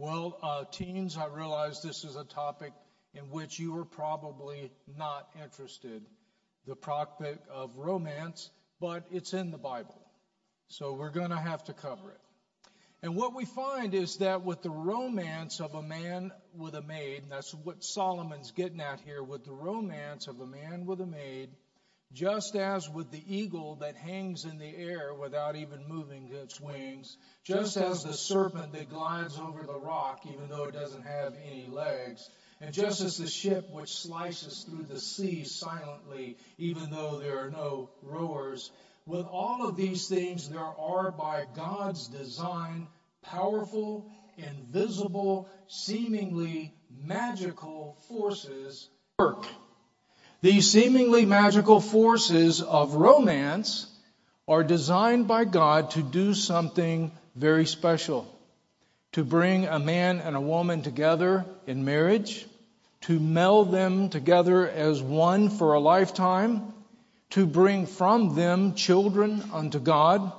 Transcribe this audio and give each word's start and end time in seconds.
Well, 0.00 0.38
uh, 0.42 0.64
teens, 0.64 1.18
I 1.18 1.26
realize 1.26 1.82
this 1.82 2.04
is 2.04 2.16
a 2.16 2.24
topic 2.24 2.72
in 3.12 3.28
which 3.28 3.58
you 3.58 3.76
are 3.76 3.84
probably 3.84 4.72
not 4.96 5.28
interested. 5.44 6.02
The 6.66 6.74
topic 6.74 7.38
of 7.52 7.76
romance, 7.76 8.48
but 8.80 9.04
it's 9.10 9.34
in 9.34 9.50
the 9.50 9.58
Bible. 9.58 10.00
So 10.68 10.94
we're 10.94 11.10
going 11.10 11.28
to 11.28 11.36
have 11.36 11.64
to 11.64 11.74
cover 11.74 12.12
it. 12.12 12.20
And 13.02 13.14
what 13.14 13.34
we 13.34 13.44
find 13.44 13.92
is 13.92 14.16
that 14.16 14.42
with 14.42 14.62
the 14.62 14.70
romance 14.70 15.60
of 15.60 15.74
a 15.74 15.82
man 15.82 16.32
with 16.56 16.74
a 16.76 16.82
maid, 16.82 17.24
that's 17.28 17.52
what 17.52 17.84
Solomon's 17.84 18.52
getting 18.52 18.80
at 18.80 19.00
here, 19.00 19.22
with 19.22 19.44
the 19.44 19.52
romance 19.52 20.28
of 20.28 20.40
a 20.40 20.46
man 20.46 20.86
with 20.86 21.02
a 21.02 21.06
maid, 21.06 21.50
just 22.12 22.56
as 22.56 22.88
with 22.88 23.10
the 23.10 23.22
eagle 23.26 23.76
that 23.76 23.94
hangs 23.94 24.44
in 24.44 24.58
the 24.58 24.76
air 24.76 25.14
without 25.14 25.54
even 25.54 25.86
moving 25.86 26.28
its 26.32 26.60
wings, 26.60 27.16
just 27.44 27.76
as 27.76 28.02
the 28.02 28.12
serpent 28.12 28.72
that 28.72 28.90
glides 28.90 29.38
over 29.38 29.62
the 29.62 29.78
rock 29.78 30.20
even 30.26 30.48
though 30.48 30.64
it 30.64 30.74
doesn't 30.74 31.04
have 31.04 31.34
any 31.46 31.66
legs, 31.66 32.28
and 32.60 32.74
just 32.74 33.00
as 33.00 33.16
the 33.16 33.28
ship 33.28 33.70
which 33.70 33.92
slices 33.92 34.64
through 34.64 34.84
the 34.84 34.98
sea 34.98 35.44
silently 35.44 36.36
even 36.58 36.90
though 36.90 37.18
there 37.18 37.46
are 37.46 37.50
no 37.50 37.90
rowers, 38.02 38.72
with 39.06 39.26
all 39.26 39.66
of 39.66 39.76
these 39.76 40.08
things 40.08 40.48
there 40.48 40.60
are 40.60 41.12
by 41.12 41.46
God's 41.54 42.08
design 42.08 42.88
powerful, 43.22 44.10
invisible, 44.36 45.48
seemingly 45.68 46.74
magical 46.90 47.96
forces 48.08 48.88
work. 49.18 49.46
These 50.42 50.70
seemingly 50.70 51.26
magical 51.26 51.80
forces 51.80 52.62
of 52.62 52.94
romance 52.94 53.86
are 54.48 54.64
designed 54.64 55.28
by 55.28 55.44
God 55.44 55.90
to 55.92 56.02
do 56.02 56.32
something 56.32 57.12
very 57.34 57.66
special. 57.66 58.26
To 59.12 59.24
bring 59.24 59.66
a 59.66 59.78
man 59.78 60.18
and 60.18 60.34
a 60.34 60.40
woman 60.40 60.82
together 60.82 61.44
in 61.66 61.84
marriage, 61.84 62.46
to 63.02 63.20
meld 63.20 63.70
them 63.70 64.08
together 64.08 64.68
as 64.68 65.02
one 65.02 65.50
for 65.50 65.74
a 65.74 65.80
lifetime, 65.80 66.72
to 67.30 67.46
bring 67.46 67.86
from 67.86 68.34
them 68.34 68.74
children 68.74 69.42
unto 69.52 69.78
God, 69.78 70.32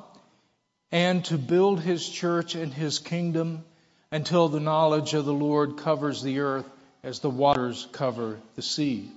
and 0.92 1.24
to 1.26 1.38
build 1.38 1.80
his 1.80 2.08
church 2.08 2.56
and 2.56 2.74
his 2.74 2.98
kingdom 2.98 3.64
until 4.12 4.50
the 4.50 4.60
knowledge 4.60 5.14
of 5.14 5.26
the 5.26 5.34
Lord 5.34 5.78
covers 5.78 6.24
the 6.24 6.40
earth 6.40 6.70
as 7.04 7.20
the 7.20 7.30
waters 7.30 7.88
cover 7.92 8.40
the 8.56 8.62
sea. 8.62 9.12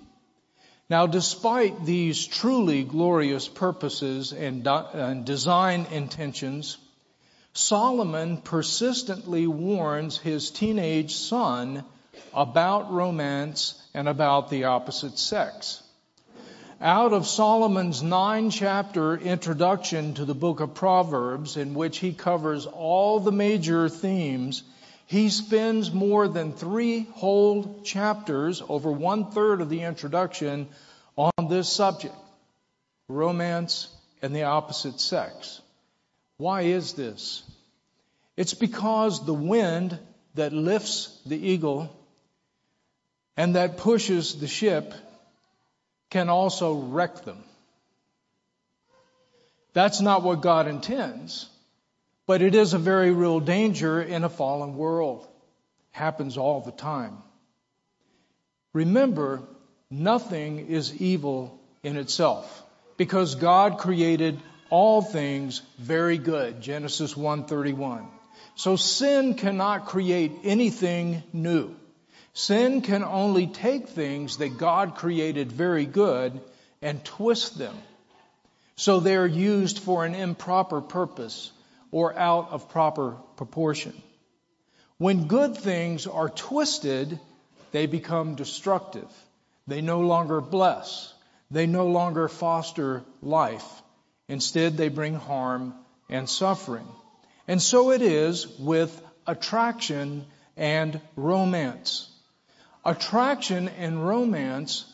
Now, 0.90 1.06
despite 1.06 1.86
these 1.86 2.27
truly 2.27 2.84
glorious 2.84 3.48
purposes 3.48 4.34
and, 4.34 5.24
design 5.24 5.86
intentions, 5.91 6.76
Solomon 7.54 8.36
persistently 8.38 9.46
warns 9.46 10.18
his 10.18 10.50
teenage 10.50 11.14
son 11.14 11.84
about 12.34 12.92
romance 12.92 13.80
and 13.94 14.08
about 14.08 14.50
the 14.50 14.64
opposite 14.64 15.18
sex. 15.18 15.82
Out 16.82 17.14
of 17.14 17.26
Solomon's 17.26 18.02
nine 18.02 18.50
chapter 18.50 19.16
introduction 19.16 20.12
to 20.14 20.26
the 20.26 20.34
book 20.34 20.60
of 20.60 20.74
Proverbs, 20.74 21.56
in 21.56 21.72
which 21.72 21.98
he 21.98 22.12
covers 22.12 22.66
all 22.66 23.20
the 23.20 23.32
major 23.32 23.88
themes, 23.88 24.62
he 25.06 25.28
spends 25.28 25.92
more 25.92 26.28
than 26.28 26.52
three 26.52 27.06
whole 27.14 27.80
chapters, 27.83 28.62
over 28.69 28.91
one 28.91 29.30
third 29.30 29.60
of 29.60 29.69
the 29.69 29.83
introduction, 29.83 30.69
on 31.16 31.48
this 31.48 31.69
subject 31.69 32.14
romance 33.08 33.88
and 34.22 34.34
the 34.34 34.44
opposite 34.44 34.98
sex. 35.00 35.60
Why 36.38 36.62
is 36.62 36.94
this? 36.94 37.42
It's 38.36 38.55
because 38.55 39.25
the 39.25 39.34
wind 39.34 39.98
that 40.34 40.52
lifts 40.52 41.20
the 41.27 41.36
eagle 41.36 41.94
and 43.36 43.56
that 43.56 43.77
pushes 43.77 44.41
the 44.41 44.48
ship 44.48 44.94
can 46.10 46.28
also 46.28 46.75
wreck 46.75 47.25
them. 47.25 47.42
That's 49.72 50.00
not 50.00 50.22
what 50.22 50.41
God 50.41 50.69
intends. 50.69 51.48
But 52.26 52.40
it 52.40 52.54
is 52.54 52.72
a 52.72 52.78
very 52.78 53.10
real 53.10 53.40
danger 53.40 54.00
in 54.00 54.24
a 54.24 54.30
fallen 54.30 54.76
world. 54.76 55.26
Happens 55.90 56.38
all 56.38 56.60
the 56.60 56.72
time. 56.72 57.18
Remember, 58.72 59.42
nothing 59.90 60.66
is 60.68 61.00
evil 61.00 61.60
in 61.82 61.96
itself 61.96 62.62
because 62.96 63.34
God 63.34 63.78
created 63.78 64.40
all 64.70 65.02
things 65.02 65.60
very 65.78 66.18
good. 66.18 66.60
Genesis 66.60 67.14
1:31. 67.14 68.08
So 68.56 68.76
sin 68.76 69.34
cannot 69.34 69.86
create 69.86 70.32
anything 70.44 71.22
new. 71.32 71.76
Sin 72.32 72.80
can 72.80 73.04
only 73.04 73.46
take 73.46 73.88
things 73.88 74.38
that 74.38 74.58
God 74.58 74.96
created 74.96 75.52
very 75.52 75.86
good 75.86 76.41
and 76.82 77.04
twist 77.04 77.58
them 77.58 77.76
so 78.76 78.98
they're 78.98 79.26
used 79.26 79.78
for 79.78 80.04
an 80.04 80.14
improper 80.14 80.80
purpose 80.80 81.52
or 81.94 82.12
out 82.19 82.50
of 82.50 82.69
proper 82.71 83.12
proportion. 83.37 83.93
When 84.99 85.28
good 85.28 85.56
things 85.56 86.09
are 86.09 86.28
twisted, 86.28 87.21
they 87.71 87.87
become 87.87 88.34
destructive. 88.34 89.09
They 89.69 89.81
no 89.81 90.00
longer 90.00 90.41
bless. 90.41 91.15
They 91.53 91.66
no 91.66 91.87
longer 91.87 92.27
foster 92.27 93.04
life. 93.22 93.83
Instead, 94.27 94.77
they 94.77 94.88
bring 94.88 95.15
harm 95.15 95.72
and 96.10 96.28
suffering. 96.28 96.88
And 97.47 97.62
so 97.62 97.93
it 97.93 98.03
is 98.03 98.49
with 98.59 98.91
attraction 99.25 100.27
and 100.56 101.00
romance. 101.15 102.10
Attraction 102.84 103.69
and 103.69 104.04
romance 104.04 104.84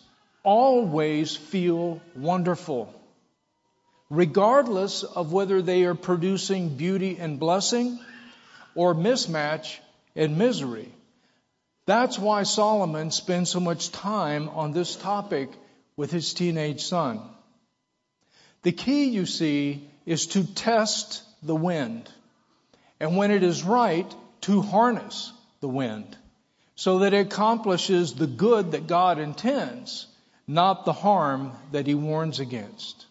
always 0.43 1.35
feel 1.35 2.03
wonderful 2.15 2.95
regardless 4.11 5.05
of 5.05 5.33
whether 5.33 5.63
they 5.63 5.85
are 5.85 5.95
producing 5.95 6.77
beauty 6.77 7.17
and 7.19 7.39
blessing 7.39 7.99
or 8.75 8.95
mismatch 8.95 9.79
and 10.15 10.37
misery. 10.37 10.93
That's 11.87 12.19
why 12.19 12.43
Solomon 12.43 13.11
spends 13.11 13.51
so 13.51 13.61
much 13.61 13.91
time 13.91 14.49
on 14.51 14.73
this 14.73 14.97
topic 14.97 15.51
with 15.97 16.11
his 16.11 16.35
teenage 16.35 16.83
son. 16.83 17.21
The 18.63 18.73
key, 18.73 19.05
you 19.05 19.27
see, 19.27 19.89
is 20.05 20.27
to 20.29 20.45
test 20.45 21.23
the 21.43 21.57
wind. 21.57 22.11
And 22.99 23.17
when 23.17 23.31
it 23.31 23.43
is 23.43 23.63
right, 23.63 24.13
to 24.43 24.61
harness 24.61 25.33
the 25.61 25.69
wind 25.69 26.17
so 26.75 27.01
that 27.01 27.13
it 27.13 27.27
accomplishes 27.27 28.15
the 28.15 28.27
good 28.27 28.73
that 28.73 28.87
God 28.87 29.19
intends, 29.19 30.07
not 30.47 30.87
the 30.87 30.95
harm 30.95 31.53
that 31.73 31.87
he 31.87 31.95
warns 31.95 32.41
against. 32.41 33.05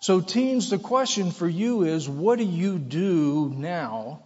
So 0.00 0.20
teens, 0.20 0.70
the 0.70 0.78
question 0.78 1.30
for 1.30 1.48
you 1.48 1.82
is, 1.82 2.08
what 2.08 2.38
do 2.38 2.44
you 2.44 2.78
do 2.78 3.52
now 3.54 4.22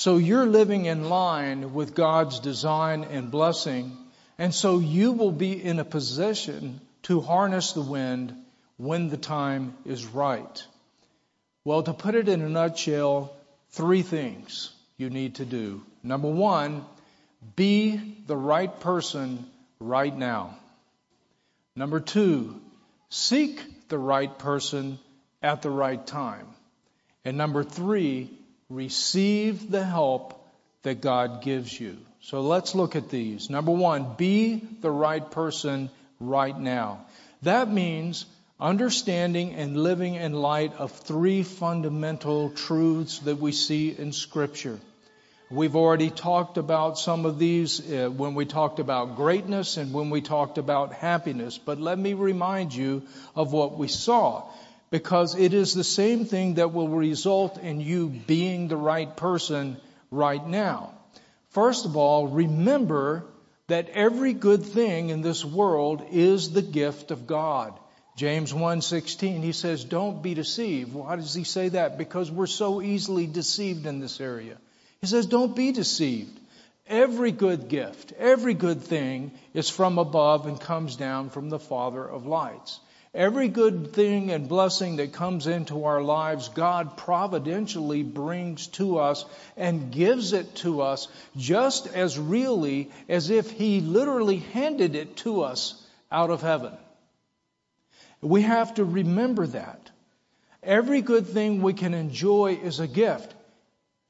so 0.00 0.16
you're 0.16 0.46
living 0.46 0.86
in 0.86 1.10
line 1.10 1.74
with 1.74 1.94
God's 1.94 2.40
design 2.40 3.04
and 3.04 3.30
blessing 3.30 3.98
and 4.38 4.54
so 4.54 4.78
you 4.78 5.12
will 5.12 5.32
be 5.32 5.62
in 5.62 5.78
a 5.78 5.84
position 5.84 6.80
to 7.02 7.20
harness 7.20 7.72
the 7.72 7.82
wind 7.82 8.34
when 8.78 9.10
the 9.10 9.18
time 9.18 9.74
is 9.84 10.06
right? 10.06 10.64
Well, 11.64 11.82
to 11.82 11.92
put 11.92 12.14
it 12.14 12.30
in 12.30 12.40
a 12.40 12.48
nutshell, 12.48 13.36
three 13.72 14.00
things 14.00 14.72
you 14.96 15.10
need 15.10 15.34
to 15.34 15.44
do. 15.44 15.82
Number 16.02 16.30
one, 16.30 16.86
be 17.54 18.00
the 18.26 18.36
right 18.36 18.80
person 18.80 19.44
right 19.80 20.16
now. 20.16 20.56
Number 21.76 22.00
two, 22.00 22.58
seek 23.10 23.62
the 23.90 23.98
right 23.98 24.38
person 24.38 24.98
at 25.42 25.62
the 25.62 25.70
right 25.70 26.04
time. 26.06 26.46
And 27.24 27.36
number 27.36 27.62
three, 27.62 28.30
receive 28.70 29.70
the 29.70 29.84
help 29.84 30.42
that 30.82 31.02
God 31.02 31.42
gives 31.42 31.78
you. 31.78 31.98
So 32.22 32.40
let's 32.40 32.74
look 32.74 32.96
at 32.96 33.10
these. 33.10 33.50
Number 33.50 33.72
one, 33.72 34.14
be 34.16 34.62
the 34.80 34.90
right 34.90 35.30
person 35.30 35.90
right 36.18 36.58
now. 36.58 37.04
That 37.42 37.70
means 37.70 38.26
understanding 38.58 39.54
and 39.54 39.76
living 39.76 40.14
in 40.14 40.32
light 40.34 40.74
of 40.78 40.92
three 40.92 41.42
fundamental 41.42 42.50
truths 42.50 43.18
that 43.20 43.38
we 43.38 43.52
see 43.52 43.94
in 43.96 44.12
scripture. 44.12 44.78
We've 45.52 45.74
already 45.74 46.10
talked 46.10 46.58
about 46.58 46.96
some 46.96 47.26
of 47.26 47.40
these 47.40 47.80
uh, 47.80 48.08
when 48.08 48.36
we 48.36 48.44
talked 48.44 48.78
about 48.78 49.16
greatness 49.16 49.78
and 49.78 49.92
when 49.92 50.08
we 50.08 50.20
talked 50.20 50.58
about 50.58 50.92
happiness. 50.92 51.58
But 51.58 51.80
let 51.80 51.98
me 51.98 52.14
remind 52.14 52.72
you 52.72 53.02
of 53.34 53.52
what 53.52 53.76
we 53.76 53.88
saw 53.88 54.44
because 54.90 55.34
it 55.34 55.52
is 55.52 55.74
the 55.74 55.82
same 55.82 56.24
thing 56.24 56.54
that 56.54 56.72
will 56.72 56.88
result 56.88 57.58
in 57.58 57.80
you 57.80 58.06
being 58.08 58.68
the 58.68 58.76
right 58.76 59.16
person 59.16 59.76
right 60.12 60.46
now. 60.46 60.92
First 61.48 61.84
of 61.84 61.96
all, 61.96 62.28
remember 62.28 63.24
that 63.66 63.88
every 63.88 64.34
good 64.34 64.64
thing 64.64 65.10
in 65.10 65.20
this 65.20 65.44
world 65.44 66.06
is 66.12 66.52
the 66.52 66.62
gift 66.62 67.10
of 67.10 67.26
God. 67.26 67.76
James 68.16 68.52
1:16 68.52 69.42
he 69.42 69.50
says 69.50 69.82
don't 69.82 70.22
be 70.22 70.34
deceived. 70.34 70.94
Why 70.94 71.16
does 71.16 71.34
he 71.34 71.42
say 71.42 71.70
that? 71.70 71.98
Because 71.98 72.30
we're 72.30 72.46
so 72.46 72.80
easily 72.80 73.26
deceived 73.26 73.86
in 73.86 73.98
this 73.98 74.20
area. 74.20 74.56
He 75.00 75.06
says, 75.06 75.26
don't 75.26 75.56
be 75.56 75.72
deceived. 75.72 76.38
Every 76.86 77.32
good 77.32 77.68
gift, 77.68 78.12
every 78.18 78.52
good 78.52 78.82
thing 78.82 79.30
is 79.54 79.70
from 79.70 79.98
above 79.98 80.46
and 80.46 80.60
comes 80.60 80.96
down 80.96 81.30
from 81.30 81.48
the 81.48 81.58
Father 81.58 82.04
of 82.04 82.26
lights. 82.26 82.80
Every 83.14 83.48
good 83.48 83.92
thing 83.92 84.30
and 84.30 84.48
blessing 84.48 84.96
that 84.96 85.12
comes 85.12 85.46
into 85.46 85.84
our 85.84 86.02
lives, 86.02 86.48
God 86.48 86.96
providentially 86.96 88.02
brings 88.02 88.66
to 88.68 88.98
us 88.98 89.24
and 89.56 89.90
gives 89.90 90.32
it 90.32 90.54
to 90.56 90.82
us 90.82 91.08
just 91.36 91.86
as 91.88 92.18
really 92.18 92.90
as 93.08 93.30
if 93.30 93.50
He 93.50 93.80
literally 93.80 94.38
handed 94.52 94.94
it 94.94 95.16
to 95.18 95.42
us 95.42 95.82
out 96.12 96.30
of 96.30 96.42
heaven. 96.42 96.72
We 98.20 98.42
have 98.42 98.74
to 98.74 98.84
remember 98.84 99.46
that. 99.46 99.90
Every 100.62 101.00
good 101.00 101.26
thing 101.26 101.62
we 101.62 101.72
can 101.72 101.94
enjoy 101.94 102.60
is 102.62 102.80
a 102.80 102.86
gift. 102.86 103.34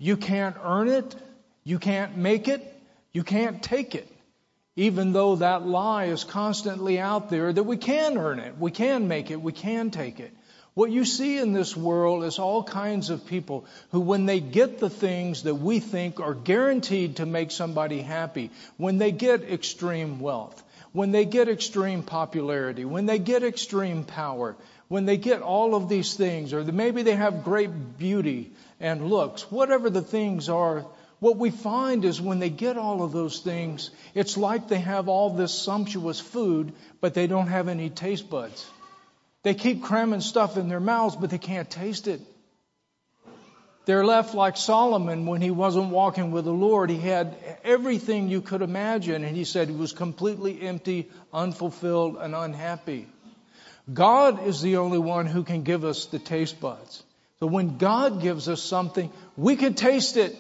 You 0.01 0.17
can't 0.17 0.57
earn 0.65 0.89
it. 0.89 1.15
You 1.63 1.79
can't 1.79 2.17
make 2.17 2.49
it. 2.49 2.67
You 3.13 3.23
can't 3.23 3.63
take 3.63 3.95
it. 3.95 4.09
Even 4.75 5.13
though 5.13 5.37
that 5.37 5.67
lie 5.67 6.07
is 6.07 6.25
constantly 6.25 6.99
out 6.99 7.29
there 7.29 7.53
that 7.53 7.63
we 7.65 7.77
can 7.77 8.17
earn 8.17 8.39
it, 8.39 8.57
we 8.59 8.71
can 8.71 9.09
make 9.09 9.31
it, 9.31 9.43
we 9.43 9.53
can 9.53 9.91
take 9.91 10.19
it. 10.19 10.33
What 10.73 10.91
you 10.91 11.05
see 11.05 11.37
in 11.37 11.53
this 11.53 11.77
world 11.77 12.25
is 12.25 12.39
all 12.39 12.63
kinds 12.63 13.11
of 13.11 13.27
people 13.27 13.67
who, 13.91 14.01
when 14.01 14.25
they 14.25 14.41
get 14.41 14.79
the 14.79 14.89
things 14.89 15.43
that 15.43 15.57
we 15.57 15.81
think 15.81 16.19
are 16.19 16.33
guaranteed 16.33 17.17
to 17.17 17.27
make 17.27 17.51
somebody 17.51 18.01
happy, 18.01 18.51
when 18.79 18.97
they 18.97 19.13
get 19.13 19.43
extreme 19.43 20.21
wealth, 20.21 20.63
when 20.93 21.11
they 21.11 21.27
get 21.27 21.49
extreme 21.49 22.03
popularity, 22.03 22.87
when 22.87 23.05
they 23.05 23.19
get 23.19 23.43
extreme 23.43 24.05
power, 24.05 24.57
when 24.89 25.05
they 25.05 25.19
get 25.19 25.43
all 25.43 25.75
of 25.75 25.89
these 25.89 26.15
things, 26.15 26.55
or 26.55 26.65
maybe 26.65 27.03
they 27.03 27.17
have 27.17 27.45
great 27.45 27.99
beauty 27.99 28.53
and 28.81 29.11
looks, 29.11 29.51
whatever 29.51 29.91
the 29.91 30.03
things 30.03 30.49
are, 30.49 30.87
what 31.21 31.37
we 31.37 31.51
find 31.51 32.05
is 32.07 32.21
when 32.21 32.39
they 32.39 32.49
get 32.49 32.79
all 32.79 33.03
of 33.03 33.13
those 33.13 33.41
things, 33.41 33.91
it's 34.15 34.39
like 34.39 34.69
they 34.69 34.79
have 34.79 35.09
all 35.09 35.31
this 35.31 35.53
sumptuous 35.53 36.19
food, 36.19 36.73
but 37.01 37.13
they 37.13 37.27
don't 37.27 37.49
have 37.49 37.69
any 37.69 37.91
taste 37.91 38.31
buds. 38.31 38.67
They 39.43 39.55
keep 39.55 39.83
cramming 39.83 40.23
stuff 40.23 40.57
in 40.57 40.69
their 40.69 40.81
mouths, 40.81 41.17
but 41.17 41.31
they 41.31 41.39
can't 41.39 41.71
taste 41.71 42.09
it. 42.09 42.21
They're 43.85 44.05
left 44.05 44.35
like 44.35 44.57
Solomon 44.57 45.27
when 45.27 45.41
he 45.41 45.51
wasn't 45.51 45.91
walking 45.91 46.31
with 46.31 46.45
the 46.45 46.53
Lord. 46.53 46.91
He 46.91 46.99
had 46.99 47.37
everything 47.65 48.29
you 48.29 48.41
could 48.41 48.63
imagine, 48.63 49.25
and 49.25 49.37
he 49.37 49.45
said 49.45 49.69
he 49.69 49.75
was 49.75 49.93
completely 49.93 50.61
empty, 50.63 51.11
unfulfilled, 51.33 52.17
and 52.17 52.35
unhappy. 52.35 53.09
God 53.93 54.47
is 54.47 54.63
the 54.63 54.77
only 54.77 54.99
one 54.99 55.27
who 55.27 55.43
can 55.43 55.65
give 55.65 55.85
us 55.85 56.07
the 56.07 56.19
taste 56.19 56.61
buds. 56.61 57.03
So 57.41 57.47
when 57.47 57.79
God 57.79 58.21
gives 58.21 58.51
us 58.51 58.63
something, 58.63 59.11
we 59.37 59.57
can 59.57 59.73
taste 59.73 60.19
it. 60.19 60.37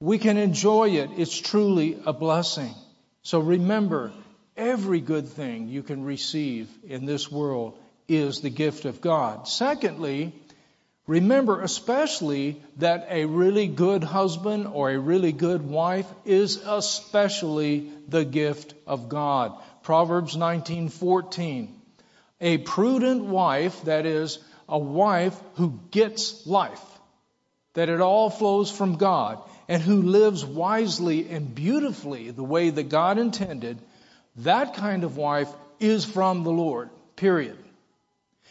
We 0.00 0.18
can 0.18 0.38
enjoy 0.38 0.90
it. 0.90 1.10
It's 1.18 1.36
truly 1.38 1.98
a 2.06 2.14
blessing. 2.14 2.74
So 3.22 3.40
remember, 3.40 4.12
every 4.56 5.00
good 5.00 5.28
thing 5.28 5.68
you 5.68 5.82
can 5.82 6.02
receive 6.02 6.70
in 6.86 7.04
this 7.04 7.30
world 7.30 7.78
is 8.08 8.40
the 8.40 8.50
gift 8.50 8.86
of 8.86 9.02
God. 9.02 9.46
Secondly, 9.46 10.32
remember 11.06 11.60
especially 11.60 12.62
that 12.78 13.08
a 13.10 13.26
really 13.26 13.66
good 13.66 14.02
husband 14.02 14.66
or 14.66 14.90
a 14.90 14.98
really 14.98 15.32
good 15.32 15.62
wife 15.62 16.06
is 16.24 16.56
especially 16.56 17.90
the 18.08 18.24
gift 18.24 18.74
of 18.86 19.10
God. 19.10 19.52
Proverbs 19.82 20.36
19:14 20.36 21.68
a 22.40 22.58
prudent 22.58 23.24
wife, 23.24 23.82
that 23.84 24.06
is, 24.06 24.38
a 24.68 24.78
wife 24.78 25.38
who 25.54 25.80
gets 25.90 26.46
life, 26.46 26.82
that 27.74 27.88
it 27.88 28.00
all 28.00 28.30
flows 28.30 28.70
from 28.70 28.96
God, 28.96 29.42
and 29.68 29.82
who 29.82 30.02
lives 30.02 30.44
wisely 30.44 31.28
and 31.28 31.54
beautifully 31.54 32.30
the 32.30 32.44
way 32.44 32.70
that 32.70 32.88
God 32.88 33.18
intended, 33.18 33.78
that 34.36 34.74
kind 34.74 35.04
of 35.04 35.16
wife 35.16 35.48
is 35.80 36.04
from 36.04 36.44
the 36.44 36.52
Lord, 36.52 36.90
period. 37.16 37.58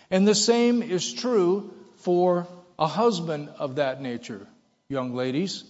And 0.10 0.28
the 0.28 0.36
same 0.36 0.82
is 0.84 1.14
true 1.14 1.74
for 1.98 2.48
a 2.78 2.88
husband 2.88 3.50
of 3.60 3.76
that 3.76 4.02
nature, 4.02 4.46
young 4.90 5.14
ladies. 5.14 5.64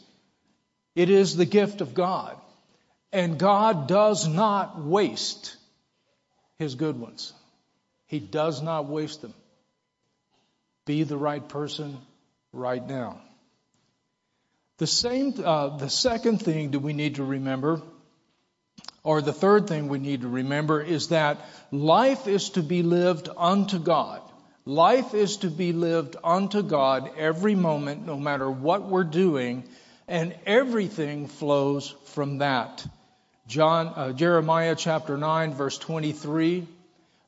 It 0.95 1.09
is 1.09 1.35
the 1.35 1.45
gift 1.45 1.81
of 1.81 1.93
God. 1.93 2.37
And 3.11 3.37
God 3.37 3.87
does 3.87 4.27
not 4.27 4.81
waste 4.81 5.55
his 6.57 6.75
good 6.75 6.99
ones. 6.99 7.33
He 8.07 8.19
does 8.19 8.61
not 8.61 8.85
waste 8.85 9.21
them. 9.21 9.33
Be 10.85 11.03
the 11.03 11.17
right 11.17 11.47
person 11.47 11.97
right 12.51 12.85
now. 12.85 13.21
The 14.77 14.87
same, 14.87 15.33
uh, 15.43 15.77
the 15.77 15.89
second 15.89 16.41
thing 16.41 16.71
that 16.71 16.79
we 16.79 16.93
need 16.93 17.15
to 17.15 17.23
remember, 17.23 17.81
or 19.03 19.21
the 19.21 19.33
third 19.33 19.67
thing 19.67 19.87
we 19.87 19.99
need 19.99 20.21
to 20.21 20.27
remember, 20.27 20.81
is 20.81 21.09
that 21.09 21.37
life 21.71 22.27
is 22.27 22.49
to 22.51 22.63
be 22.63 22.83
lived 22.83 23.29
unto 23.37 23.79
God. 23.79 24.21
Life 24.65 25.13
is 25.13 25.37
to 25.37 25.49
be 25.49 25.73
lived 25.73 26.15
unto 26.23 26.63
God 26.63 27.11
every 27.17 27.55
moment, 27.55 28.05
no 28.05 28.17
matter 28.17 28.49
what 28.49 28.83
we're 28.83 29.03
doing, 29.03 29.63
and 30.07 30.35
everything 30.45 31.27
flows 31.27 31.93
from 32.05 32.39
that. 32.39 32.85
John, 33.45 33.87
uh, 33.87 34.13
Jeremiah 34.13 34.75
chapter 34.75 35.17
9 35.17 35.53
verse 35.53 35.77
23 35.77 36.67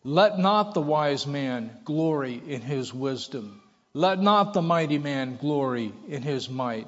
let 0.05 0.37
not 0.37 0.75
the 0.75 0.81
wise 0.81 1.25
man 1.25 1.71
glory 1.83 2.39
in 2.47 2.61
his 2.61 2.93
wisdom. 2.93 3.59
Let 3.95 4.21
not 4.21 4.53
the 4.53 4.61
mighty 4.61 4.99
man 4.99 5.35
glory 5.37 5.93
in 6.07 6.21
his 6.21 6.47
might. 6.47 6.87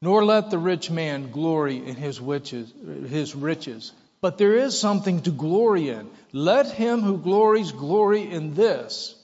Nor 0.00 0.24
let 0.24 0.50
the 0.50 0.58
rich 0.58 0.88
man 0.88 1.32
glory 1.32 1.84
in 1.84 1.96
his 1.96 2.20
riches, 2.20 2.72
his 3.08 3.34
riches. 3.34 3.90
But 4.20 4.38
there 4.38 4.54
is 4.54 4.78
something 4.78 5.22
to 5.22 5.32
glory 5.32 5.88
in. 5.88 6.08
Let 6.32 6.70
him 6.70 7.00
who 7.00 7.18
glories 7.18 7.72
glory 7.72 8.30
in 8.30 8.54
this, 8.54 9.16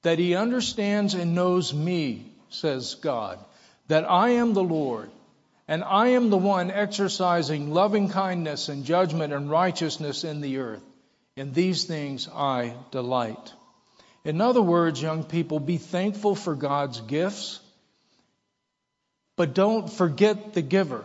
that 0.00 0.18
he 0.18 0.34
understands 0.34 1.12
and 1.12 1.34
knows 1.34 1.74
me, 1.74 2.24
says 2.48 2.94
God, 2.94 3.38
that 3.88 4.10
I 4.10 4.30
am 4.30 4.54
the 4.54 4.64
Lord, 4.64 5.10
and 5.68 5.84
I 5.84 6.08
am 6.08 6.30
the 6.30 6.38
one 6.38 6.70
exercising 6.70 7.74
loving 7.74 8.08
kindness 8.08 8.70
and 8.70 8.86
judgment 8.86 9.34
and 9.34 9.50
righteousness 9.50 10.24
in 10.24 10.40
the 10.40 10.56
earth. 10.56 10.82
In 11.36 11.52
these 11.52 11.84
things 11.84 12.28
I 12.28 12.74
delight. 12.90 13.52
In 14.24 14.40
other 14.40 14.62
words, 14.62 15.00
young 15.00 15.24
people, 15.24 15.58
be 15.60 15.78
thankful 15.78 16.34
for 16.34 16.54
God's 16.54 17.00
gifts, 17.00 17.58
but 19.36 19.54
don't 19.54 19.90
forget 19.90 20.52
the 20.52 20.62
giver. 20.62 21.04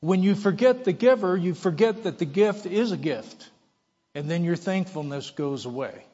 When 0.00 0.22
you 0.22 0.34
forget 0.34 0.84
the 0.84 0.92
giver, 0.92 1.36
you 1.36 1.54
forget 1.54 2.04
that 2.04 2.18
the 2.18 2.24
gift 2.24 2.66
is 2.66 2.92
a 2.92 2.96
gift, 2.96 3.48
and 4.14 4.30
then 4.30 4.42
your 4.42 4.56
thankfulness 4.56 5.30
goes 5.30 5.66
away. 5.66 6.04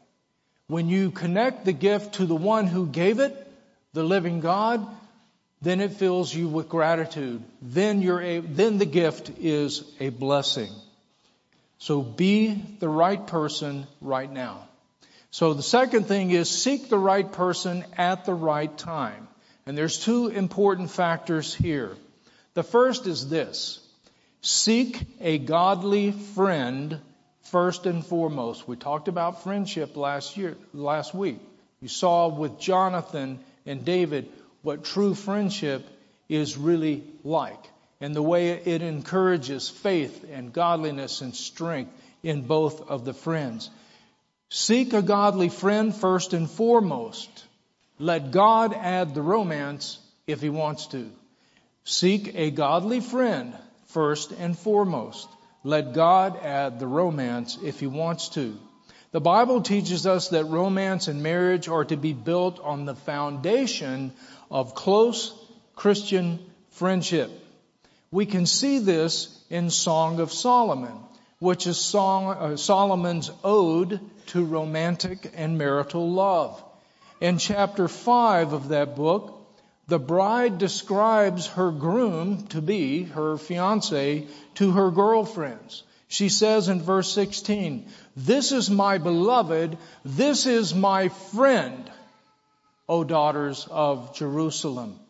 When 0.66 0.88
you 0.88 1.10
connect 1.10 1.64
the 1.64 1.72
gift 1.72 2.14
to 2.14 2.26
the 2.26 2.34
one 2.34 2.66
who 2.66 2.86
gave 2.86 3.20
it, 3.20 3.34
the 3.92 4.02
living 4.02 4.40
God, 4.40 4.86
then 5.62 5.80
it 5.80 5.92
fills 5.92 6.34
you 6.34 6.48
with 6.48 6.68
gratitude. 6.68 7.42
Then 7.62 8.02
you're 8.02 8.20
a, 8.20 8.40
then 8.40 8.78
the 8.78 8.86
gift 8.86 9.30
is 9.38 9.84
a 10.00 10.08
blessing. 10.08 10.70
So 11.84 12.00
be 12.00 12.54
the 12.78 12.88
right 12.88 13.26
person 13.26 13.86
right 14.00 14.32
now. 14.32 14.66
So 15.30 15.52
the 15.52 15.62
second 15.62 16.04
thing 16.04 16.30
is 16.30 16.48
seek 16.48 16.88
the 16.88 16.96
right 16.96 17.30
person 17.30 17.84
at 17.98 18.24
the 18.24 18.32
right 18.32 18.74
time. 18.78 19.28
And 19.66 19.76
there's 19.76 19.98
two 19.98 20.28
important 20.28 20.90
factors 20.90 21.52
here. 21.52 21.94
The 22.54 22.62
first 22.62 23.06
is 23.06 23.28
this. 23.28 23.86
Seek 24.40 24.98
a 25.20 25.36
godly 25.36 26.12
friend 26.12 27.00
first 27.52 27.84
and 27.84 28.02
foremost. 28.02 28.66
We 28.66 28.76
talked 28.76 29.08
about 29.08 29.42
friendship 29.42 29.94
last 29.94 30.38
year, 30.38 30.56
last 30.72 31.12
week. 31.12 31.38
You 31.82 31.88
saw 31.88 32.28
with 32.28 32.58
Jonathan 32.58 33.40
and 33.66 33.84
David 33.84 34.30
what 34.62 34.84
true 34.84 35.14
friendship 35.14 35.86
is 36.30 36.56
really 36.56 37.04
like 37.24 37.62
and 38.04 38.14
the 38.14 38.22
way 38.22 38.50
it 38.50 38.82
encourages 38.82 39.70
faith 39.70 40.26
and 40.30 40.52
godliness 40.52 41.22
and 41.22 41.34
strength 41.34 41.90
in 42.22 42.42
both 42.42 42.90
of 42.90 43.06
the 43.06 43.14
friends. 43.14 43.70
Seek 44.50 44.92
a 44.92 45.00
godly 45.00 45.48
friend 45.48 45.96
first 45.96 46.34
and 46.34 46.50
foremost. 46.50 47.30
Let 47.98 48.30
God 48.30 48.74
add 48.74 49.14
the 49.14 49.22
romance 49.22 49.98
if 50.26 50.42
he 50.42 50.50
wants 50.50 50.88
to. 50.88 51.10
Seek 51.84 52.34
a 52.34 52.50
godly 52.50 53.00
friend 53.00 53.56
first 53.86 54.32
and 54.32 54.58
foremost. 54.58 55.26
Let 55.62 55.94
God 55.94 56.38
add 56.42 56.78
the 56.78 56.86
romance 56.86 57.56
if 57.64 57.80
he 57.80 57.86
wants 57.86 58.28
to. 58.40 58.54
The 59.12 59.20
Bible 59.22 59.62
teaches 59.62 60.06
us 60.06 60.28
that 60.28 60.44
romance 60.44 61.08
and 61.08 61.22
marriage 61.22 61.68
are 61.68 61.86
to 61.86 61.96
be 61.96 62.12
built 62.12 62.60
on 62.60 62.84
the 62.84 62.94
foundation 62.94 64.12
of 64.50 64.74
close 64.74 65.32
Christian 65.74 66.38
friendship. 66.68 67.40
We 68.14 68.26
can 68.26 68.46
see 68.46 68.78
this 68.78 69.26
in 69.50 69.70
Song 69.70 70.20
of 70.20 70.32
Solomon, 70.32 71.00
which 71.40 71.66
is 71.66 71.78
Song, 71.78 72.28
uh, 72.28 72.56
Solomon's 72.56 73.28
ode 73.42 73.98
to 74.26 74.44
romantic 74.44 75.32
and 75.34 75.58
marital 75.58 76.12
love. 76.12 76.62
In 77.20 77.38
chapter 77.38 77.88
5 77.88 78.52
of 78.52 78.68
that 78.68 78.94
book, 78.94 79.44
the 79.88 79.98
bride 79.98 80.58
describes 80.58 81.48
her 81.48 81.72
groom 81.72 82.46
to 82.50 82.62
be, 82.62 83.02
her 83.02 83.36
fiance, 83.36 84.28
to 84.54 84.70
her 84.70 84.92
girlfriends. 84.92 85.82
She 86.06 86.28
says 86.28 86.68
in 86.68 86.82
verse 86.82 87.12
16, 87.12 87.88
This 88.14 88.52
is 88.52 88.70
my 88.70 88.98
beloved, 88.98 89.76
this 90.04 90.46
is 90.46 90.72
my 90.72 91.08
friend, 91.08 91.90
O 92.88 93.02
daughters 93.02 93.66
of 93.68 94.14
Jerusalem. 94.14 95.00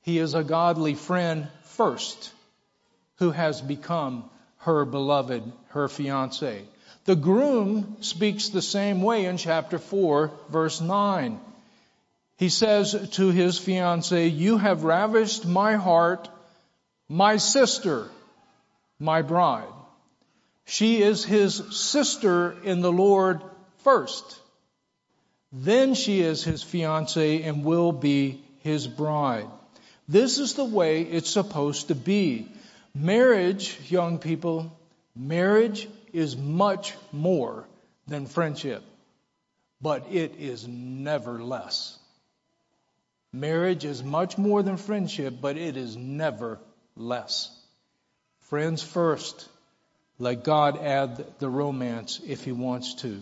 He 0.00 0.18
is 0.18 0.32
a 0.32 0.42
godly 0.42 0.94
friend 0.94 1.48
first, 1.64 2.32
who 3.16 3.30
has 3.30 3.60
become 3.60 4.28
her 4.58 4.84
beloved, 4.84 5.42
her 5.68 5.88
fiance. 5.88 6.64
The 7.04 7.16
groom 7.16 7.98
speaks 8.00 8.48
the 8.48 8.62
same 8.62 9.02
way 9.02 9.26
in 9.26 9.36
chapter 9.36 9.78
4, 9.78 10.30
verse 10.48 10.80
9. 10.80 11.38
He 12.36 12.48
says 12.48 13.10
to 13.12 13.28
his 13.28 13.58
fiancee, 13.58 14.26
you 14.26 14.58
have 14.58 14.84
ravished 14.84 15.46
my 15.46 15.74
heart, 15.74 16.28
my 17.08 17.36
sister, 17.36 18.10
my 18.98 19.22
bride. 19.22 19.68
She 20.64 21.02
is 21.02 21.24
his 21.24 21.62
sister 21.76 22.56
in 22.64 22.80
the 22.80 22.92
Lord 22.92 23.42
first. 23.78 24.40
Then 25.52 25.94
she 25.94 26.20
is 26.20 26.42
his 26.42 26.62
fiancee 26.62 27.42
and 27.42 27.64
will 27.64 27.92
be 27.92 28.42
his 28.60 28.88
bride. 28.88 29.46
This 30.08 30.38
is 30.38 30.54
the 30.54 30.64
way 30.64 31.02
it's 31.02 31.30
supposed 31.30 31.88
to 31.88 31.94
be. 31.94 32.48
Marriage, 32.94 33.78
young 33.90 34.18
people, 34.18 34.76
marriage 35.16 35.88
is 36.12 36.36
much 36.36 36.94
more 37.10 37.66
than 38.06 38.26
friendship, 38.26 38.84
but 39.80 40.06
it 40.12 40.36
is 40.38 40.68
never 40.68 41.42
less. 41.42 41.98
Marriage 43.32 43.84
is 43.84 44.04
much 44.04 44.38
more 44.38 44.62
than 44.62 44.76
friendship, 44.76 45.34
but 45.40 45.56
it 45.56 45.76
is 45.76 45.96
never 45.96 46.60
less. 46.96 47.50
Friends 48.42 48.80
first. 48.80 49.48
Let 50.20 50.44
God 50.44 50.80
add 50.80 51.26
the 51.40 51.48
romance 51.48 52.20
if 52.24 52.44
He 52.44 52.52
wants 52.52 52.94
to. 53.02 53.18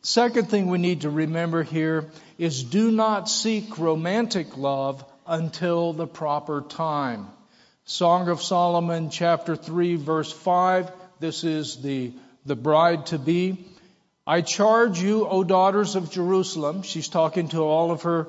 Second 0.00 0.48
thing 0.48 0.68
we 0.68 0.78
need 0.78 1.02
to 1.02 1.10
remember 1.10 1.62
here 1.62 2.08
is 2.38 2.62
do 2.62 2.90
not 2.90 3.28
seek 3.28 3.78
romantic 3.78 4.56
love 4.56 5.04
until 5.26 5.92
the 5.92 6.06
proper 6.06 6.62
time. 6.62 7.26
Song 7.88 8.28
of 8.28 8.42
Solomon 8.42 9.10
chapter 9.10 9.56
3 9.56 9.96
verse 9.96 10.32
5. 10.32 10.90
This 11.20 11.44
is 11.44 11.76
the, 11.82 12.12
the 12.44 12.56
bride 12.56 13.06
to 13.06 13.18
be. 13.18 13.64
I 14.26 14.40
charge 14.40 15.00
you, 15.00 15.26
O 15.26 15.44
daughters 15.44 15.94
of 15.94 16.10
Jerusalem. 16.10 16.82
She's 16.82 17.08
talking 17.08 17.48
to 17.50 17.60
all 17.62 17.92
of 17.92 18.02
her 18.02 18.26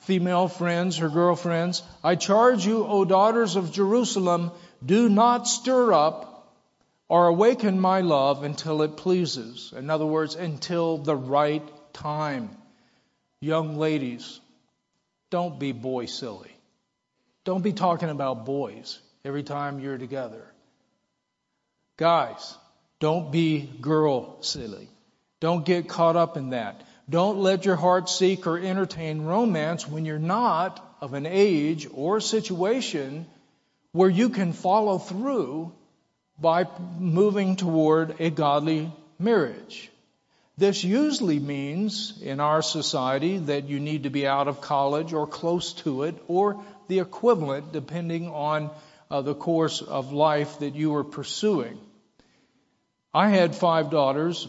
female 0.00 0.46
friends, 0.46 0.98
her 0.98 1.08
girlfriends, 1.08 1.82
I 2.04 2.14
charge 2.16 2.66
you, 2.66 2.84
O 2.86 3.04
daughters 3.04 3.56
of 3.56 3.72
Jerusalem, 3.72 4.52
do 4.84 5.08
not 5.08 5.48
stir 5.48 5.92
up 5.92 6.54
or 7.08 7.28
awaken 7.28 7.80
my 7.80 8.02
love 8.02 8.44
until 8.44 8.82
it 8.82 8.96
pleases. 8.96 9.72
In 9.76 9.90
other 9.90 10.06
words, 10.06 10.34
until 10.34 10.98
the 10.98 11.16
right 11.16 11.66
time. 11.92 12.50
Young 13.40 13.76
ladies, 13.76 14.40
don't 15.30 15.58
be 15.58 15.72
boy 15.72 16.06
silly. 16.06 16.57
Don't 17.48 17.62
be 17.62 17.72
talking 17.72 18.10
about 18.10 18.44
boys 18.44 19.00
every 19.24 19.42
time 19.42 19.80
you're 19.80 19.96
together. 19.96 20.44
Guys, 21.96 22.54
don't 23.00 23.32
be 23.32 23.62
girl 23.80 24.42
silly. 24.42 24.90
Don't 25.40 25.64
get 25.64 25.88
caught 25.88 26.14
up 26.14 26.36
in 26.36 26.50
that. 26.50 26.82
Don't 27.08 27.38
let 27.38 27.64
your 27.64 27.76
heart 27.76 28.10
seek 28.10 28.46
or 28.46 28.58
entertain 28.58 29.22
romance 29.22 29.88
when 29.88 30.04
you're 30.04 30.18
not 30.18 30.96
of 31.00 31.14
an 31.14 31.24
age 31.24 31.88
or 31.94 32.20
situation 32.20 33.24
where 33.92 34.10
you 34.10 34.28
can 34.28 34.52
follow 34.52 34.98
through 34.98 35.72
by 36.38 36.66
moving 36.98 37.56
toward 37.56 38.20
a 38.20 38.28
godly 38.28 38.92
marriage. 39.18 39.90
This 40.58 40.84
usually 40.84 41.38
means 41.38 42.20
in 42.20 42.40
our 42.40 42.60
society 42.60 43.38
that 43.38 43.70
you 43.70 43.80
need 43.80 44.02
to 44.02 44.10
be 44.10 44.26
out 44.26 44.48
of 44.48 44.60
college 44.60 45.14
or 45.14 45.26
close 45.26 45.72
to 45.84 46.02
it 46.02 46.16
or 46.26 46.62
the 46.88 46.98
equivalent 46.98 47.72
depending 47.72 48.28
on 48.28 48.70
uh, 49.10 49.22
the 49.22 49.34
course 49.34 49.80
of 49.80 50.12
life 50.12 50.58
that 50.58 50.74
you 50.74 50.90
were 50.90 51.04
pursuing. 51.04 51.78
I 53.14 53.28
had 53.28 53.54
five 53.54 53.90
daughters 53.90 54.48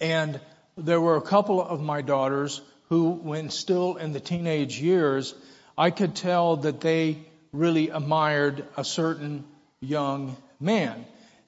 and 0.00 0.40
there 0.76 1.00
were 1.00 1.16
a 1.16 1.22
couple 1.22 1.60
of 1.60 1.80
my 1.80 2.02
daughters 2.02 2.60
who, 2.88 3.10
when 3.10 3.50
still 3.50 3.96
in 3.96 4.12
the 4.12 4.20
teenage 4.20 4.80
years, 4.80 5.34
I 5.76 5.90
could 5.90 6.14
tell 6.14 6.56
that 6.58 6.80
they 6.80 7.18
really 7.52 7.90
admired 7.90 8.64
a 8.76 8.84
certain 8.84 9.44
young 9.80 10.36
man. 10.60 11.04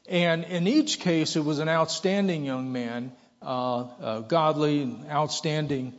And 0.08 0.44
in 0.44 0.66
each 0.66 1.00
case, 1.00 1.36
it 1.36 1.44
was 1.44 1.58
an 1.58 1.68
outstanding 1.68 2.44
young 2.44 2.72
man, 2.72 3.12
uh, 3.40 3.80
uh, 3.80 4.20
godly 4.20 4.82
and 4.82 5.10
outstanding. 5.10 5.94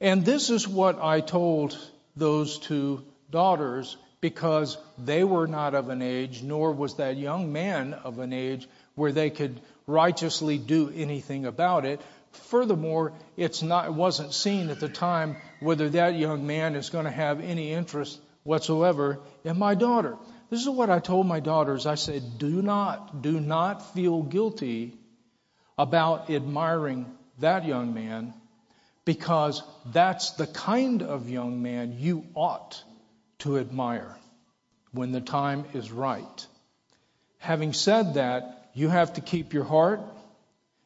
And 0.00 0.24
this 0.24 0.48
is 0.48 0.66
what 0.66 0.98
I 1.02 1.20
told 1.20 1.76
those 2.16 2.58
two 2.58 3.04
daughters 3.30 3.96
because 4.20 4.76
they 4.98 5.24
were 5.24 5.46
not 5.46 5.74
of 5.74 5.88
an 5.88 6.02
age, 6.02 6.42
nor 6.42 6.72
was 6.72 6.96
that 6.96 7.16
young 7.16 7.52
man 7.52 7.94
of 7.94 8.18
an 8.18 8.32
age 8.32 8.68
where 8.94 9.12
they 9.12 9.30
could 9.30 9.60
righteously 9.86 10.58
do 10.58 10.92
anything 10.94 11.46
about 11.46 11.86
it. 11.86 12.00
Furthermore, 12.32 13.12
it's 13.36 13.62
not, 13.62 13.86
it 13.86 13.94
wasn't 13.94 14.34
seen 14.34 14.68
at 14.68 14.78
the 14.78 14.88
time 14.88 15.36
whether 15.60 15.88
that 15.90 16.16
young 16.16 16.46
man 16.46 16.76
is 16.76 16.90
going 16.90 17.06
to 17.06 17.10
have 17.10 17.40
any 17.40 17.72
interest 17.72 18.20
whatsoever 18.42 19.20
in 19.44 19.58
my 19.58 19.74
daughter. 19.74 20.16
This 20.50 20.60
is 20.60 20.68
what 20.68 20.90
I 20.90 20.98
told 20.98 21.26
my 21.26 21.40
daughters. 21.40 21.86
I 21.86 21.94
said, 21.94 22.38
do 22.38 22.60
not, 22.62 23.22
do 23.22 23.40
not 23.40 23.94
feel 23.94 24.22
guilty 24.22 24.94
about 25.78 26.28
admiring 26.28 27.06
that 27.38 27.64
young 27.64 27.94
man 27.94 28.34
because 29.04 29.62
that's 29.86 30.32
the 30.32 30.46
kind 30.46 31.02
of 31.02 31.30
young 31.30 31.62
man 31.62 31.96
you 31.98 32.26
ought 32.34 32.84
to 33.40 33.58
admire 33.58 34.16
when 34.92 35.12
the 35.12 35.20
time 35.20 35.64
is 35.74 35.90
right. 35.92 36.46
Having 37.38 37.72
said 37.72 38.14
that, 38.14 38.70
you 38.74 38.88
have 38.88 39.14
to 39.14 39.20
keep 39.20 39.52
your 39.52 39.64
heart 39.64 40.00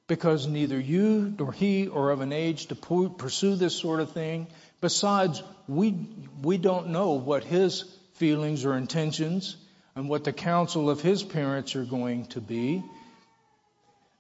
because 0.06 0.46
neither 0.46 0.78
you 0.78 1.34
nor 1.38 1.52
he 1.52 1.88
are 1.88 2.11
of 2.11 2.20
an 2.20 2.32
age 2.32 2.66
to 2.66 2.75
pursue 2.75 3.56
this 3.56 3.75
sort 3.75 4.00
of 4.00 4.12
thing. 4.12 4.46
Besides, 4.80 5.42
we, 5.66 5.94
we 6.42 6.58
don't 6.58 6.88
know 6.88 7.12
what 7.12 7.44
his 7.44 7.84
feelings 8.14 8.64
or 8.64 8.76
intentions 8.76 9.56
and 9.96 10.08
what 10.08 10.25
the 10.25 10.32
counsel 10.32 10.90
of 10.90 11.00
his 11.00 11.23
parents 11.23 11.76
are 11.76 11.84
going 11.84 12.26
to 12.26 12.40
be. 12.40 12.82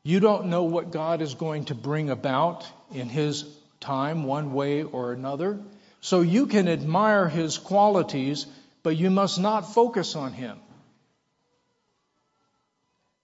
You 0.02 0.20
don't 0.20 0.46
know 0.46 0.64
what 0.64 0.90
God 0.90 1.22
is 1.22 1.34
going 1.34 1.66
to 1.66 1.74
bring 1.74 2.10
about 2.10 2.66
in 2.92 3.08
his 3.08 3.44
time, 3.80 4.24
one 4.24 4.52
way 4.52 4.82
or 4.82 5.12
another. 5.12 5.58
So 6.04 6.20
you 6.20 6.46
can 6.48 6.68
admire 6.68 7.30
his 7.30 7.56
qualities, 7.56 8.44
but 8.82 8.94
you 8.94 9.08
must 9.08 9.40
not 9.40 9.72
focus 9.72 10.16
on 10.16 10.34
him. 10.34 10.58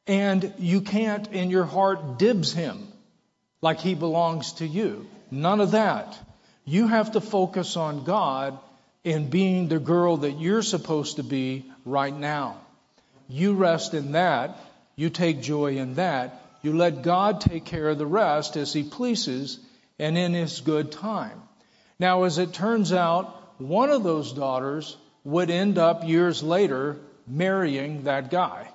And 0.07 0.55
you 0.59 0.81
can't 0.81 1.31
in 1.31 1.51
your 1.51 1.67
heart 1.67 2.19
dibs 2.19 2.55
him 2.55 2.89
like 3.61 3.81
he 3.81 3.95
belongs 3.95 4.55
to 4.55 4.67
you. 4.67 5.07
None 5.31 5.61
of 5.61 5.73
that. 5.73 6.19
You 6.65 6.87
have 6.87 7.13
to 7.13 7.21
focus 7.21 7.77
on 7.77 8.05
God 8.05 8.59
and 9.05 9.29
being 9.29 9.69
the 9.69 9.79
girl 9.79 10.17
that 10.17 10.41
you're 10.41 10.63
supposed 10.63 11.17
to 11.17 11.23
be 11.23 11.67
right 11.85 12.17
now. 12.17 12.63
You 13.29 13.53
rest 13.53 13.93
in 13.93 14.13
that. 14.13 14.57
You 14.97 15.11
take 15.11 15.43
joy 15.43 15.77
in 15.77 15.97
that. 15.97 16.43
You 16.63 16.75
let 16.79 17.03
God 17.03 17.43
take 17.43 17.67
care 17.67 17.91
of 17.91 17.99
the 17.99 18.07
rest 18.07 18.57
as 18.57 18.73
He 18.73 18.85
pleases 18.85 19.59
and 19.99 20.17
in 20.17 20.33
His 20.33 20.63
good 20.63 20.93
time. 20.93 21.43
Now, 22.01 22.23
as 22.23 22.39
it 22.39 22.55
turns 22.55 22.95
out, 22.95 23.61
one 23.61 23.91
of 23.91 24.03
those 24.03 24.33
daughters 24.33 24.97
would 25.23 25.51
end 25.51 25.77
up 25.77 26.09
years 26.09 26.43
later 26.43 26.97
marrying 27.27 28.05
that 28.05 28.31
guy. 28.31 28.69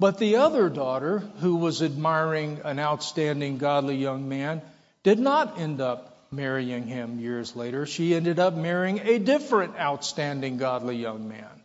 But 0.00 0.18
the 0.18 0.36
other 0.36 0.70
daughter, 0.70 1.18
who 1.40 1.56
was 1.56 1.82
admiring 1.82 2.62
an 2.64 2.78
outstanding 2.78 3.58
godly 3.58 3.96
young 3.96 4.30
man, 4.30 4.62
did 5.02 5.18
not 5.18 5.60
end 5.60 5.82
up 5.82 6.16
marrying 6.32 6.86
him 6.86 7.20
years 7.20 7.54
later. 7.54 7.84
She 7.84 8.14
ended 8.14 8.38
up 8.38 8.54
marrying 8.54 9.00
a 9.00 9.18
different 9.18 9.76
outstanding 9.78 10.56
godly 10.56 10.96
young 10.96 11.28
man. 11.28 11.62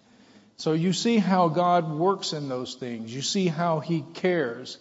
So 0.57 0.73
you 0.73 0.91
see 0.91 1.17
how 1.17 1.47
God 1.47 1.89
works 1.89 2.33
in 2.33 2.49
those 2.49 2.75
things. 2.75 3.15
You 3.15 3.21
see 3.21 3.47
how 3.47 3.79
He 3.79 4.03
cares 4.15 4.77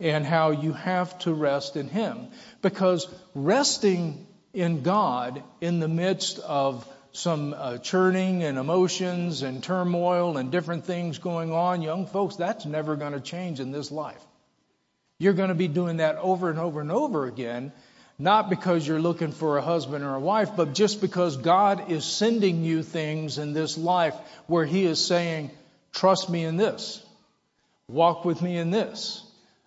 and 0.00 0.24
how 0.24 0.50
you 0.50 0.72
have 0.72 1.16
to 1.20 1.34
rest 1.34 1.76
in 1.76 1.88
Him. 1.88 2.28
Because 2.62 3.06
resting 3.34 4.26
in 4.52 4.82
God 4.82 5.42
in 5.60 5.80
the 5.80 5.88
midst 5.88 6.38
of 6.40 6.86
some 7.12 7.54
uh, 7.56 7.78
churning 7.78 8.42
and 8.44 8.58
emotions 8.58 9.42
and 9.42 9.62
turmoil 9.62 10.36
and 10.36 10.52
different 10.52 10.84
things 10.84 11.18
going 11.18 11.52
on, 11.52 11.82
young 11.82 12.06
folks, 12.06 12.36
that's 12.36 12.66
never 12.66 12.96
going 12.96 13.12
to 13.12 13.20
change 13.20 13.60
in 13.60 13.72
this 13.72 13.90
life. 13.90 14.22
You're 15.18 15.34
going 15.34 15.48
to 15.48 15.54
be 15.54 15.68
doing 15.68 15.98
that 15.98 16.16
over 16.16 16.50
and 16.50 16.58
over 16.58 16.80
and 16.80 16.90
over 16.90 17.26
again. 17.26 17.72
not 18.20 18.50
because 18.50 18.86
you're 18.86 19.00
looking 19.00 19.32
for 19.32 19.56
a 19.56 19.62
husband 19.62 20.04
or 20.04 20.14
a 20.14 20.20
wife, 20.20 20.50
but 20.54 20.74
just 20.74 21.00
because 21.00 21.38
God 21.38 21.90
is 21.90 22.04
sending 22.04 22.64
you 22.64 22.82
things 22.82 23.38
in 23.38 23.54
this 23.54 23.78
life 23.78 24.14
where 24.46 24.66
He 24.66 24.84
is 24.84 25.02
saying, 25.04 25.50
trust 25.92 26.28
me 26.28 26.44
in 26.44 26.56
this. 26.56 27.02
Walk 27.88 28.26
with 28.26 28.42
me 28.42 28.58
in 28.58 28.70
this. 28.70 29.22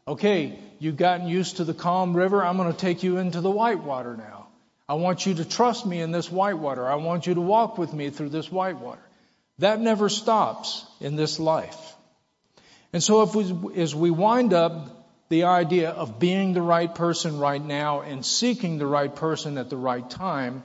Okay, 0.08 0.60
you've 0.80 0.98
gotten 0.98 1.28
used 1.28 1.58
to 1.58 1.64
the 1.64 1.74
calm 1.74 2.16
river. 2.16 2.46
I'm 2.46 2.58
going 2.58 2.72
to 2.72 2.78
take 2.78 3.02
you 3.02 3.18
into 3.18 3.42
the 3.42 3.50
whitewater 3.50 4.16
now. 4.16 4.43
I 4.88 4.96
want 4.96 5.26
you 5.26 5.36
to 5.36 5.46
trust 5.46 5.86
me 5.86 6.02
in 6.02 6.12
this 6.12 6.32
whitewater. 6.32 6.88
I 6.88 6.96
want 6.96 7.26
you 7.26 7.36
to 7.36 7.42
walk 7.42 7.78
with 7.78 7.94
me 7.94 8.10
through 8.10 8.30
this 8.30 8.52
whitewater. 8.52 9.02
That 9.60 9.80
never 9.80 10.10
stops 10.10 10.86
in 11.00 11.16
this 11.16 11.40
life. 11.40 11.96
And 12.92 13.02
so 13.02 13.24
if 13.24 13.34
we, 13.34 13.82
as 13.82 13.96
we 13.96 14.12
wind 14.12 14.54
up 14.54 15.08
the 15.30 15.46
idea 15.46 15.90
of 15.90 16.20
being 16.20 16.54
the 16.54 16.62
right 16.62 16.94
person 16.94 17.40
right 17.40 17.64
now 17.64 18.02
and 18.02 18.26
seeking 18.26 18.78
the 18.78 18.86
right 18.86 19.16
person 19.16 19.58
at 19.58 19.70
the 19.70 19.78
right 19.78 20.08
time, 20.10 20.64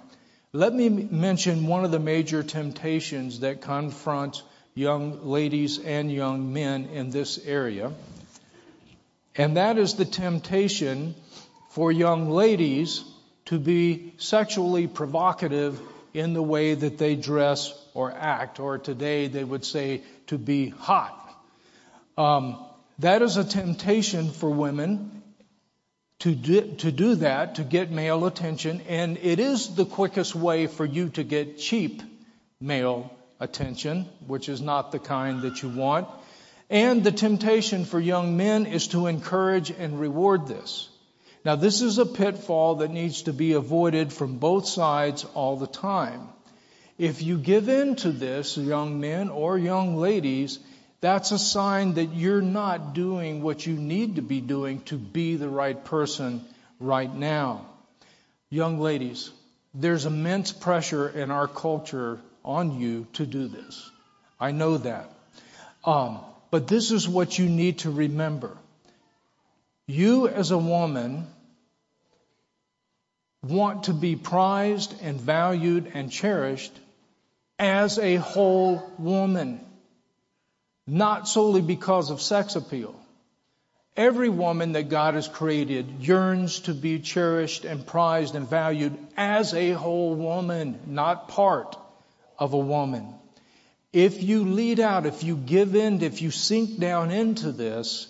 let 0.52 0.74
me 0.74 0.88
mention 0.88 1.66
one 1.66 1.84
of 1.84 1.90
the 1.90 1.98
major 1.98 2.42
temptations 2.42 3.40
that 3.40 3.60
confront 3.60 4.42
young 4.74 5.26
ladies 5.26 5.78
and 5.78 6.10
young 6.10 6.52
men 6.52 6.86
in 6.86 7.10
this 7.10 7.38
area. 7.44 7.92
And 9.36 9.56
that 9.56 9.78
is 9.78 9.94
the 9.94 10.04
temptation 10.04 11.14
for 11.70 11.92
young 11.92 12.30
ladies 12.30 13.04
to 13.48 13.58
be 13.58 14.12
sexually 14.18 14.86
provocative 14.86 15.80
in 16.12 16.34
the 16.34 16.42
way 16.42 16.74
that 16.74 16.98
they 16.98 17.14
dress 17.14 17.72
or 17.94 18.12
act, 18.12 18.60
or 18.60 18.76
today 18.76 19.28
they 19.28 19.42
would 19.42 19.64
say 19.64 20.02
to 20.26 20.36
be 20.36 20.68
hot. 20.68 21.14
Um, 22.18 22.62
that 22.98 23.22
is 23.22 23.38
a 23.38 23.44
temptation 23.44 24.32
for 24.32 24.50
women 24.50 25.22
to 26.18 26.34
do, 26.34 26.74
to 26.78 26.92
do 26.92 27.14
that, 27.16 27.54
to 27.54 27.62
get 27.62 27.90
male 27.90 28.26
attention, 28.26 28.82
and 28.86 29.16
it 29.16 29.38
is 29.38 29.74
the 29.76 29.86
quickest 29.86 30.34
way 30.34 30.66
for 30.66 30.84
you 30.84 31.08
to 31.10 31.22
get 31.22 31.56
cheap 31.56 32.02
male 32.60 33.10
attention, 33.40 34.04
which 34.26 34.50
is 34.50 34.60
not 34.60 34.92
the 34.92 34.98
kind 34.98 35.42
that 35.42 35.62
you 35.62 35.70
want. 35.70 36.06
And 36.68 37.02
the 37.02 37.12
temptation 37.12 37.86
for 37.86 37.98
young 37.98 38.36
men 38.36 38.66
is 38.66 38.88
to 38.88 39.06
encourage 39.06 39.70
and 39.70 39.98
reward 39.98 40.48
this. 40.48 40.90
Now, 41.48 41.56
this 41.56 41.80
is 41.80 41.96
a 41.96 42.04
pitfall 42.04 42.74
that 42.74 42.90
needs 42.90 43.22
to 43.22 43.32
be 43.32 43.54
avoided 43.54 44.12
from 44.12 44.36
both 44.36 44.66
sides 44.66 45.24
all 45.32 45.56
the 45.56 45.66
time. 45.66 46.28
If 46.98 47.22
you 47.22 47.38
give 47.38 47.70
in 47.70 47.96
to 47.96 48.12
this, 48.12 48.58
young 48.58 49.00
men 49.00 49.30
or 49.30 49.56
young 49.56 49.96
ladies, 49.96 50.58
that's 51.00 51.32
a 51.32 51.38
sign 51.38 51.94
that 51.94 52.12
you're 52.12 52.42
not 52.42 52.92
doing 52.92 53.40
what 53.40 53.66
you 53.66 53.72
need 53.72 54.16
to 54.16 54.20
be 54.20 54.42
doing 54.42 54.82
to 54.92 54.98
be 54.98 55.36
the 55.36 55.48
right 55.48 55.82
person 55.86 56.44
right 56.80 57.14
now. 57.14 57.64
Young 58.50 58.78
ladies, 58.78 59.30
there's 59.72 60.04
immense 60.04 60.52
pressure 60.52 61.08
in 61.08 61.30
our 61.30 61.48
culture 61.48 62.20
on 62.44 62.78
you 62.78 63.06
to 63.14 63.24
do 63.24 63.48
this. 63.48 63.90
I 64.38 64.50
know 64.50 64.76
that. 64.76 65.10
Um, 65.82 66.20
but 66.50 66.68
this 66.68 66.90
is 66.90 67.08
what 67.08 67.38
you 67.38 67.48
need 67.48 67.78
to 67.78 67.90
remember. 67.90 68.54
You 69.86 70.28
as 70.28 70.50
a 70.50 70.58
woman 70.58 71.26
want 73.42 73.84
to 73.84 73.92
be 73.92 74.16
prized 74.16 74.94
and 75.02 75.20
valued 75.20 75.92
and 75.94 76.10
cherished 76.10 76.72
as 77.58 77.98
a 77.98 78.16
whole 78.16 78.82
woman 78.98 79.64
not 80.88 81.28
solely 81.28 81.60
because 81.60 82.10
of 82.10 82.20
sex 82.20 82.56
appeal. 82.56 82.98
Every 83.96 84.28
woman 84.28 84.72
that 84.72 84.88
God 84.88 85.14
has 85.14 85.28
created 85.28 86.00
yearns 86.00 86.60
to 86.60 86.72
be 86.72 86.98
cherished 87.00 87.64
and 87.64 87.86
prized 87.86 88.34
and 88.34 88.48
valued 88.48 88.96
as 89.16 89.52
a 89.52 89.72
whole 89.72 90.14
woman, 90.14 90.80
not 90.86 91.28
part 91.28 91.76
of 92.38 92.54
a 92.54 92.58
woman. 92.58 93.12
If 93.92 94.22
you 94.22 94.44
lead 94.44 94.80
out, 94.80 95.04
if 95.04 95.24
you 95.24 95.36
give 95.36 95.74
in, 95.74 96.00
if 96.02 96.22
you 96.22 96.30
sink 96.30 96.78
down 96.78 97.10
into 97.10 97.52
this, 97.52 98.06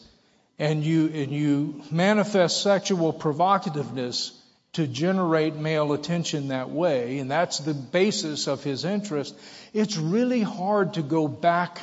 and 0.58 0.84
you, 0.84 1.06
and 1.06 1.32
you 1.32 1.82
manifest 1.90 2.62
sexual 2.62 3.12
provocativeness 3.12 4.37
to 4.74 4.86
generate 4.86 5.54
male 5.54 5.92
attention 5.92 6.48
that 6.48 6.70
way, 6.70 7.18
and 7.18 7.30
that's 7.30 7.58
the 7.58 7.74
basis 7.74 8.46
of 8.46 8.62
his 8.62 8.84
interest, 8.84 9.34
it's 9.72 9.96
really 9.96 10.42
hard 10.42 10.94
to 10.94 11.02
go 11.02 11.26
back 11.26 11.80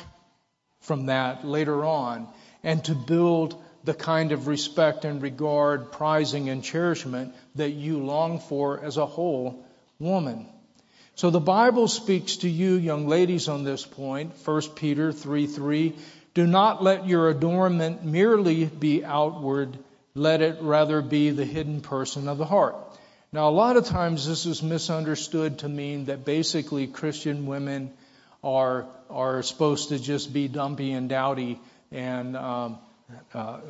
from 0.80 1.06
that 1.06 1.44
later 1.44 1.84
on 1.84 2.28
and 2.62 2.84
to 2.84 2.94
build 2.94 3.60
the 3.84 3.94
kind 3.94 4.32
of 4.32 4.46
respect 4.48 5.04
and 5.04 5.22
regard, 5.22 5.92
prizing 5.92 6.48
and 6.48 6.62
cherishment 6.62 7.34
that 7.54 7.70
you 7.70 7.98
long 7.98 8.40
for 8.40 8.82
as 8.82 8.96
a 8.96 9.06
whole 9.06 9.64
woman. 9.98 10.46
So 11.14 11.30
the 11.30 11.40
Bible 11.40 11.88
speaks 11.88 12.38
to 12.38 12.48
you, 12.48 12.74
young 12.74 13.08
ladies, 13.08 13.48
on 13.48 13.64
this 13.64 13.86
point. 13.86 14.32
1 14.44 14.62
Peter 14.74 15.12
3 15.12 15.46
3. 15.46 15.94
Do 16.34 16.46
not 16.46 16.82
let 16.82 17.08
your 17.08 17.30
adornment 17.30 18.04
merely 18.04 18.66
be 18.66 19.02
outward, 19.02 19.78
let 20.16 20.40
it 20.40 20.58
rather 20.62 21.02
be 21.02 21.30
the 21.30 21.44
hidden 21.44 21.82
person 21.82 22.26
of 22.26 22.38
the 22.38 22.46
heart. 22.46 22.74
Now, 23.32 23.48
a 23.48 23.50
lot 23.50 23.76
of 23.76 23.84
times 23.84 24.26
this 24.26 24.46
is 24.46 24.62
misunderstood 24.62 25.58
to 25.58 25.68
mean 25.68 26.06
that 26.06 26.24
basically 26.24 26.86
Christian 26.86 27.46
women 27.46 27.92
are 28.42 28.86
are 29.10 29.42
supposed 29.42 29.90
to 29.90 29.98
just 29.98 30.32
be 30.32 30.48
dumpy 30.48 30.92
and 30.92 31.08
dowdy 31.08 31.60
and 31.92 32.36
um, 32.36 32.78
uh, 33.34 33.60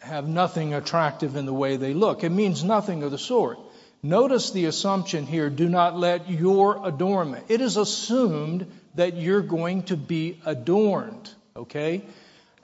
have 0.00 0.26
nothing 0.26 0.74
attractive 0.74 1.36
in 1.36 1.44
the 1.44 1.52
way 1.52 1.76
they 1.76 1.94
look. 1.94 2.24
It 2.24 2.30
means 2.30 2.64
nothing 2.64 3.02
of 3.02 3.10
the 3.10 3.18
sort. 3.18 3.58
Notice 4.02 4.52
the 4.52 4.66
assumption 4.66 5.26
here 5.26 5.50
do 5.50 5.68
not 5.68 5.98
let 5.98 6.30
your 6.30 6.86
adornment. 6.86 7.46
It 7.48 7.60
is 7.60 7.76
assumed 7.76 8.66
that 8.94 9.16
you're 9.16 9.42
going 9.42 9.82
to 9.84 9.96
be 9.96 10.40
adorned, 10.46 11.28
okay? 11.56 12.02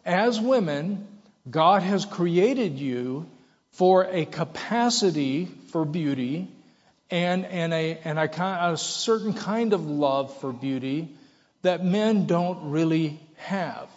As 0.05 0.41
women, 0.41 1.07
God 1.49 1.83
has 1.83 2.05
created 2.05 2.79
you 2.79 3.27
for 3.73 4.05
a 4.05 4.25
capacity 4.25 5.47
for 5.69 5.85
beauty 5.85 6.49
and, 7.11 7.45
and, 7.45 7.73
a, 7.73 7.99
and 8.05 8.19
a, 8.19 8.71
a 8.73 8.77
certain 8.77 9.35
kind 9.35 9.73
of 9.73 9.87
love 9.87 10.37
for 10.39 10.53
beauty 10.53 11.09
that 11.63 11.85
men 11.85 12.27
don't 12.27 12.71
really 12.71 13.19
have. 13.37 13.89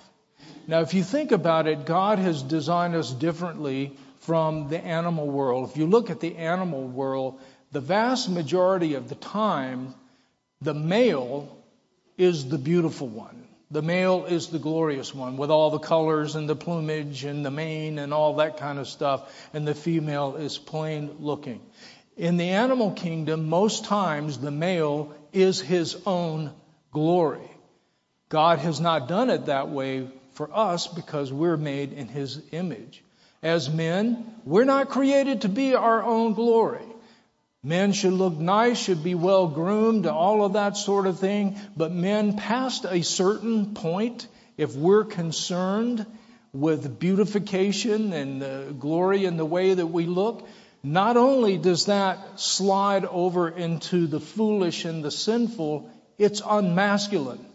Now, 0.68 0.82
if 0.82 0.94
you 0.94 1.04
think 1.04 1.32
about 1.32 1.68
it, 1.68 1.86
God 1.86 2.20
has 2.20 2.42
designed 2.42 2.96
us 2.96 3.12
differently 3.12 3.96
from 4.22 4.68
the 4.68 4.80
animal 4.80 5.28
world. 5.28 5.70
If 5.70 5.78
you 5.78 5.88
look 5.88 6.10
at 6.10 6.20
the 6.20 6.36
animal 6.36 6.86
world, 6.86 7.40
the 7.72 7.80
vast 7.80 8.30
majority 8.30 8.96
of 8.96 9.08
the 9.08 9.16
time, 9.16 9.96
the 10.62 10.74
male 10.74 11.58
is 12.18 12.50
the 12.50 12.58
beautiful 12.58 13.08
one. 13.08 13.48
The 13.70 13.82
male 13.82 14.26
is 14.26 14.48
the 14.48 14.60
glorious 14.60 15.14
one 15.14 15.38
with 15.38 15.52
all 15.52 15.72
the 15.72 15.80
colors 15.80 16.36
and 16.36 16.48
the 16.48 16.56
plumage 16.56 17.24
and 17.26 17.46
the 17.46 17.52
mane 17.52 18.00
and 18.00 18.14
all 18.14 18.36
that 18.36 18.58
kind 18.58 18.80
of 18.80 18.88
stuff, 18.88 19.50
and 19.54 19.68
the 19.68 19.76
female 19.76 20.36
is 20.38 20.58
plain 20.58 21.18
looking. 21.20 21.62
In 22.16 22.38
the 22.38 22.50
animal 22.50 22.92
kingdom, 22.92 23.50
most 23.50 23.86
times 23.86 24.38
the 24.38 24.52
male 24.52 25.14
is 25.34 25.60
his 25.60 25.98
own 26.06 26.54
glory. 26.92 27.52
God 28.30 28.60
has 28.60 28.80
not 28.80 29.08
done 29.08 29.30
it 29.30 29.46
that 29.46 29.70
way 29.70 30.10
for 30.38 30.50
us 30.54 30.88
because 30.88 31.34
we're 31.34 31.58
made 31.58 31.94
in 31.94 32.08
His 32.08 32.42
image. 32.52 33.04
As 33.42 33.70
men, 33.70 34.36
we're 34.46 34.66
not 34.66 34.90
created 34.90 35.42
to 35.42 35.50
be 35.50 35.76
our 35.76 36.04
own 36.04 36.34
glory. 36.34 36.86
Men 37.68 37.92
should 37.92 38.14
look 38.14 38.38
nice, 38.38 38.78
should 38.78 39.04
be 39.04 39.16
well 39.16 39.48
groomed, 39.48 40.06
all 40.08 40.46
of 40.46 40.54
that 40.54 40.78
sort 40.78 41.06
of 41.06 41.20
thing. 41.20 41.58
But 41.76 41.92
men, 41.92 42.38
past 42.38 42.86
a 42.86 43.02
certain 43.02 43.74
point, 43.74 44.28
if 44.58 44.76
we're 44.76 45.04
concerned 45.04 46.06
with 46.54 46.98
beautification 47.00 48.14
and 48.14 48.42
the 48.42 48.76
glory 48.80 49.26
in 49.26 49.38
the 49.38 49.46
way 49.46 49.74
that 49.74 49.88
we 49.88 50.06
look, 50.06 50.48
not 50.82 51.18
only 51.18 51.58
does 51.58 51.86
that 51.86 52.40
slide 52.40 53.06
over 53.06 53.50
into 53.50 54.08
the 54.08 54.22
foolish 54.22 54.86
and 54.86 55.04
the 55.04 55.12
sinful, 55.12 55.92
it's 56.18 56.42
unmasculine 56.42 57.46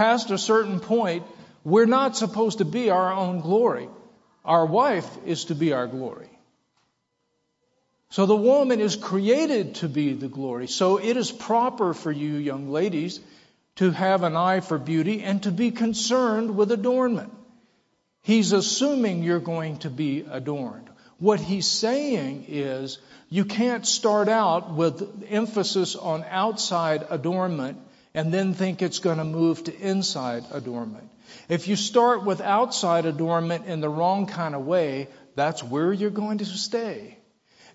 past 0.00 0.30
a 0.30 0.38
certain 0.38 0.80
point, 0.80 1.24
we're 1.64 1.86
not 1.86 2.16
supposed 2.16 2.58
to 2.58 2.64
be 2.64 2.90
our 2.90 3.12
own 3.12 3.40
glory. 3.40 3.88
Our 4.44 4.64
wife 4.64 5.08
is 5.26 5.44
to 5.46 5.54
be 5.54 5.74
our 5.74 5.86
glory. 5.86 6.30
So 8.10 8.26
the 8.26 8.36
woman 8.36 8.80
is 8.80 8.96
created 8.96 9.76
to 9.76 9.88
be 9.88 10.12
the 10.14 10.28
glory. 10.28 10.66
So 10.66 10.98
it 10.98 11.16
is 11.16 11.30
proper 11.30 11.94
for 11.94 12.10
you, 12.10 12.34
young 12.34 12.70
ladies, 12.70 13.20
to 13.76 13.92
have 13.92 14.24
an 14.24 14.36
eye 14.36 14.60
for 14.60 14.78
beauty 14.78 15.22
and 15.22 15.42
to 15.44 15.52
be 15.52 15.70
concerned 15.70 16.56
with 16.56 16.72
adornment. 16.72 17.32
He's 18.22 18.52
assuming 18.52 19.22
you're 19.22 19.38
going 19.38 19.78
to 19.78 19.90
be 19.90 20.26
adorned. 20.28 20.90
What 21.18 21.38
he's 21.38 21.68
saying 21.68 22.46
is 22.48 22.98
you 23.28 23.44
can't 23.44 23.86
start 23.86 24.28
out 24.28 24.74
with 24.74 25.24
emphasis 25.28 25.94
on 25.94 26.24
outside 26.28 27.06
adornment 27.10 27.78
and 28.12 28.34
then 28.34 28.54
think 28.54 28.82
it's 28.82 28.98
going 28.98 29.18
to 29.18 29.24
move 29.24 29.62
to 29.64 29.78
inside 29.78 30.44
adornment. 30.50 31.08
If 31.48 31.68
you 31.68 31.76
start 31.76 32.24
with 32.24 32.40
outside 32.40 33.06
adornment 33.06 33.66
in 33.66 33.80
the 33.80 33.88
wrong 33.88 34.26
kind 34.26 34.56
of 34.56 34.66
way, 34.66 35.06
that's 35.36 35.62
where 35.62 35.92
you're 35.92 36.10
going 36.10 36.38
to 36.38 36.44
stay. 36.44 37.19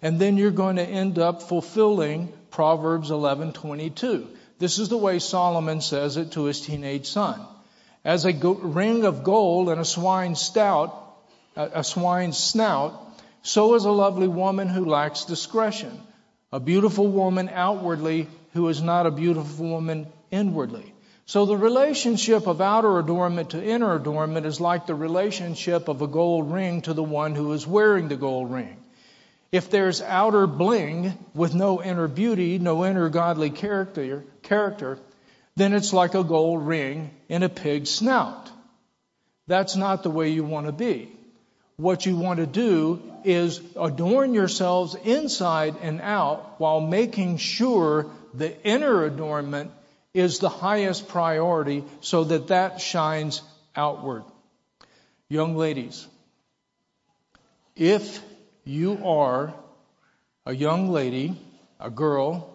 And 0.06 0.20
then 0.20 0.38
you're 0.38 0.52
going 0.52 0.76
to 0.76 0.84
end 0.84 1.18
up 1.18 1.41
fulfilling 1.41 2.32
Proverbs 2.52 3.10
11:22. 3.10 4.28
This 4.60 4.78
is 4.78 4.88
the 4.88 4.98
way 5.06 5.18
Solomon 5.18 5.82
says 5.82 6.15
it 6.15 6.34
to 6.34 6.44
his 6.44 6.62
teenage 6.62 7.08
son. 7.08 7.41
As 8.04 8.26
a 8.26 8.32
go- 8.32 8.54
ring 8.54 9.04
of 9.04 9.24
gold 9.24 9.68
and 9.68 9.82
a 9.82 10.36
stout, 10.36 10.94
a 11.56 11.84
swine's 11.84 12.38
snout, 12.38 12.94
so 13.41 13.74
is 13.74 13.86
a 13.86 13.91
lovely 14.04 14.28
woman 14.28 14.68
who 14.68 14.86
lacks 14.86 15.26
discretion. 15.26 16.00
A 16.52 16.60
beautiful 16.60 17.08
woman 17.08 17.50
outwardly 17.50 18.28
who 18.54 18.68
is 18.68 18.84
not 18.84 19.08
a 19.08 19.18
beautiful 19.24 19.70
woman 19.70 20.06
inwardly. 20.30 20.94
So 21.26 21.48
the 21.48 21.58
relationship 21.58 22.46
of 22.46 22.62
outer 22.62 23.00
adornment 23.00 23.50
to 23.50 23.70
inner 23.76 23.96
adornment 23.96 24.46
is 24.46 24.62
like 24.62 24.86
the 24.86 24.94
relationship 24.94 25.88
of 25.88 26.04
a 26.04 26.08
gold 26.08 26.52
ring 26.52 26.84
to 26.84 26.94
the 26.94 27.10
one 27.22 27.34
who 27.34 27.54
is 27.54 27.65
wearing 27.65 28.08
the 28.08 28.24
gold 28.28 28.52
ring. 28.52 28.78
If 29.56 29.70
there's 29.70 30.02
outer 30.02 30.48
bling 30.48 31.18
with 31.34 31.56
no 31.56 31.82
inner 31.82 32.10
beauty, 32.10 32.60
no 32.60 32.84
inner 32.86 33.08
godly 33.08 33.50
character, 33.50 34.26
character, 34.41 35.00
then 35.56 35.72
it's 35.74 35.94
like 35.94 36.13
a 36.13 36.26
gold 36.26 36.68
ring 36.68 37.12
in 37.30 37.41
a 37.41 37.48
pig's 37.48 37.89
snout. 37.89 38.52
That's 39.48 39.78
not 39.78 40.04
the 40.04 40.10
way 40.10 40.28
you 40.28 40.44
want 40.44 40.65
to 40.65 40.74
be. 40.74 41.10
What 41.78 42.06
you 42.06 42.18
want 42.18 42.39
to 42.39 42.46
do 42.46 43.02
is 43.24 43.62
adorn 43.80 44.34
yourselves 44.34 44.94
inside 45.06 45.78
and 45.82 46.02
out 46.02 46.60
while 46.60 46.82
making 46.82 47.38
sure 47.38 48.08
the 48.34 48.62
inner 48.68 49.06
adornment 49.06 49.72
is 50.13 50.39
the 50.39 50.50
highest 50.50 51.08
priority 51.08 51.86
so 52.02 52.26
that 52.26 52.48
that 52.48 52.82
shines 52.82 53.41
outward. 53.74 54.26
Young 55.30 55.56
ladies, 55.56 56.06
if 57.78 58.22
you 58.65 59.06
are 59.06 59.54
a 60.45 60.54
young 60.54 60.89
lady, 60.89 61.36
a 61.80 61.89
girl, 61.89 62.51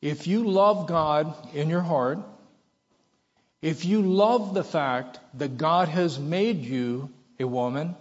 if 0.00 0.26
you 0.26 0.48
love 0.48 0.88
God 0.88 1.34
in 1.54 1.70
your 1.70 1.80
heart, 1.80 2.18
if 3.60 3.84
you 3.84 4.02
love 4.02 4.54
the 4.54 4.64
fact 4.64 5.20
that 5.34 5.56
God 5.56 5.88
has 5.88 6.18
made 6.18 6.62
you 6.62 7.08
a 7.38 7.46
woman, 7.46 7.94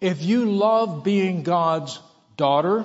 if 0.00 0.22
you 0.22 0.50
love 0.52 1.02
being 1.02 1.42
God's 1.42 1.98
daughter, 2.36 2.84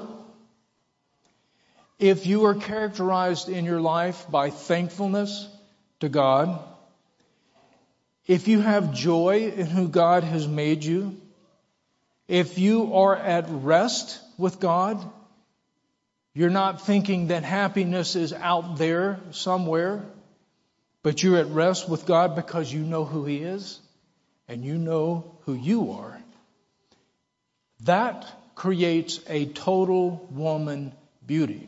if 2.00 2.26
you 2.26 2.46
are 2.46 2.56
characterized 2.56 3.50
in 3.50 3.66
your 3.66 3.82
life 3.82 4.26
by 4.32 4.50
thankfulness 4.50 5.48
to 6.00 6.10
God, 6.10 6.60
if 8.26 8.48
you 8.48 8.62
have 8.62 8.94
joy 8.94 9.52
in 9.56 9.68
who 9.68 9.88
God 9.88 10.24
has 10.24 10.48
made 10.48 10.84
you, 10.84 11.20
if 12.30 12.60
you 12.60 12.94
are 12.94 13.16
at 13.16 13.46
rest 13.50 14.22
with 14.38 14.60
God, 14.60 15.04
you're 16.36 16.52
not 16.52 16.86
thinking 16.86 17.28
that 17.28 17.44
happiness 17.44 18.16
is 18.16 18.32
out 18.32 18.78
there 18.78 19.20
somewhere, 19.32 20.06
but 21.02 21.24
you're 21.24 21.40
at 21.40 21.48
rest 21.48 21.90
with 21.90 22.06
God 22.06 22.36
because 22.36 22.72
you 22.72 22.82
know 22.82 23.04
who 23.04 23.26
He 23.26 23.38
is 23.38 23.80
and 24.48 24.64
you 24.64 24.78
know 24.78 25.36
who 25.46 25.56
you 25.56 25.94
are. 25.94 26.22
That 27.82 28.28
creates 28.54 29.20
a 29.28 29.48
total 29.48 30.28
woman 30.30 30.94
beauty. 31.26 31.68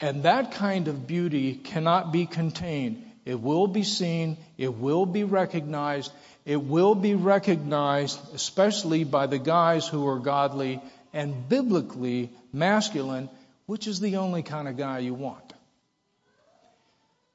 And 0.00 0.22
that 0.22 0.52
kind 0.52 0.86
of 0.86 1.08
beauty 1.08 1.54
cannot 1.54 2.12
be 2.12 2.26
contained. 2.26 3.04
It 3.24 3.40
will 3.40 3.66
be 3.66 3.82
seen, 3.82 4.36
it 4.56 4.72
will 4.72 5.04
be 5.04 5.24
recognized, 5.24 6.12
it 6.48 6.62
will 6.62 6.94
be 6.94 7.14
recognized 7.14 8.18
especially 8.34 9.04
by 9.04 9.26
the 9.26 9.38
guys 9.38 9.86
who 9.86 10.08
are 10.08 10.18
godly 10.18 10.80
and 11.12 11.46
biblically 11.46 12.30
masculine, 12.54 13.28
which 13.66 13.86
is 13.86 14.00
the 14.00 14.16
only 14.16 14.42
kind 14.42 14.66
of 14.66 14.78
guy 14.78 15.00
you 15.00 15.12
want. 15.12 15.52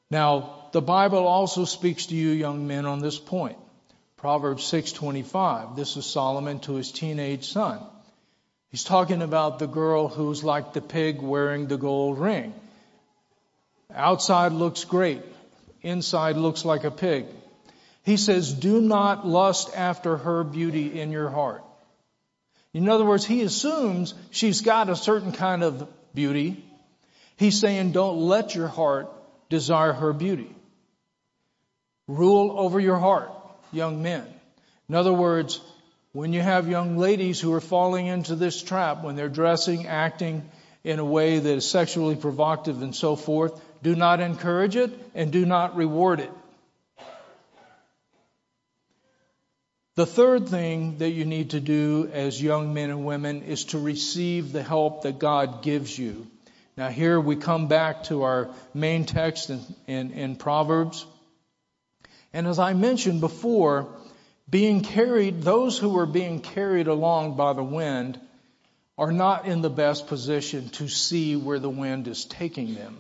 Now, 0.10 0.66
the 0.72 0.82
Bible 0.82 1.28
also 1.28 1.66
speaks 1.66 2.08
to 2.08 2.16
you 2.16 2.30
young 2.30 2.66
men 2.66 2.88
on 2.88 3.02
this 3.02 3.20
point. 3.20 3.60
Proverbs 4.18 4.64
6:25. 4.64 5.76
This 5.76 5.96
is 5.96 6.08
Solomon 6.08 6.60
to 6.62 6.74
his 6.74 6.92
teenage 6.92 7.52
son. 7.52 7.80
He's 8.72 8.84
talking 8.84 9.22
about 9.22 9.60
the 9.60 9.68
girl 9.68 10.08
who's 10.08 10.44
like 10.44 10.74
the 10.74 10.82
pig 10.82 11.22
wearing 11.22 11.68
the 11.68 11.78
gold 11.78 12.18
ring. 12.18 12.52
Outside 13.94 14.54
looks 14.54 14.86
great. 14.86 15.22
Inside 15.84 16.36
looks 16.36 16.66
like 16.66 16.84
a 16.84 16.90
pig. 17.06 17.28
He 18.04 18.18
says, 18.18 18.54
do 18.54 18.82
not 18.82 19.26
lust 19.26 19.72
after 19.76 20.18
her 20.18 20.44
beauty 20.44 21.00
in 21.00 21.12
your 21.12 21.30
heart. 21.30 21.64
In 22.74 22.90
other 22.90 23.06
words, 23.06 23.26
he 23.26 23.42
assumes 23.44 24.14
she's 24.32 24.62
got 24.62 24.90
a 24.90 24.96
certain 24.96 25.32
kind 25.32 25.64
of 25.64 25.88
beauty. 26.14 26.64
He's 27.38 27.60
saying, 27.60 27.92
don't 27.92 28.20
let 28.20 28.56
your 28.56 28.68
heart 28.68 29.10
desire 29.50 29.94
her 29.94 30.12
beauty. 30.12 30.54
Rule 32.08 32.56
over 32.58 32.80
your 32.80 32.98
heart, 32.98 33.32
young 33.72 34.02
men. 34.04 34.26
In 34.90 34.96
other 34.96 35.14
words, 35.14 35.62
when 36.12 36.34
you 36.34 36.42
have 36.42 36.68
young 36.68 36.98
ladies 36.98 37.40
who 37.40 37.54
are 37.54 37.62
falling 37.62 38.08
into 38.08 38.36
this 38.36 38.62
trap, 38.62 39.04
when 39.04 39.16
they're 39.16 39.30
dressing, 39.30 39.88
acting 39.88 40.50
in 40.84 41.00
a 41.00 41.06
way 41.06 41.40
that 41.40 41.56
is 41.56 41.70
sexually 41.70 42.16
provocative 42.16 42.82
and 42.82 42.96
so 42.96 43.16
forth, 43.16 43.60
do 43.82 43.96
not 43.96 44.20
encourage 44.20 44.76
it 44.76 44.92
and 45.16 45.32
do 45.32 45.46
not 45.46 45.78
reward 45.78 46.20
it. 46.20 46.32
The 49.96 50.06
third 50.08 50.50
thing 50.50 50.98
that 50.98 51.12
you 51.12 51.24
need 51.24 51.52
to 51.52 51.60
do 51.60 52.10
as 52.12 52.42
young 52.42 52.74
men 52.74 52.90
and 52.90 53.06
women 53.06 53.44
is 53.44 53.66
to 53.66 53.78
receive 53.78 54.52
the 54.52 54.64
help 54.64 55.04
that 55.04 55.20
God 55.20 55.62
gives 55.62 55.98
you. 55.98 56.26
Now 56.76 56.90
here 56.90 57.20
we 57.20 57.36
come 57.36 57.68
back 57.68 58.06
to 58.06 58.24
our 58.24 58.50
main 58.74 59.06
text 59.06 59.52
in, 59.52 59.62
in, 59.86 60.12
in 60.12 60.36
Proverbs. 60.36 61.06
And 62.34 62.48
as 62.48 62.58
I 62.58 62.74
mentioned 62.74 63.22
before, 63.22 63.88
being 64.50 64.82
carried, 64.82 65.44
those 65.44 65.78
who 65.78 65.96
are 66.00 66.08
being 66.08 66.42
carried 66.42 66.88
along 66.88 67.38
by 67.38 67.54
the 67.54 67.64
wind 67.64 68.20
are 68.98 69.12
not 69.12 69.46
in 69.46 69.62
the 69.62 69.70
best 69.70 70.08
position 70.08 70.70
to 70.70 70.88
see 70.88 71.36
where 71.36 71.60
the 71.60 71.70
wind 71.70 72.08
is 72.08 72.26
taking 72.26 72.74
them 72.74 72.98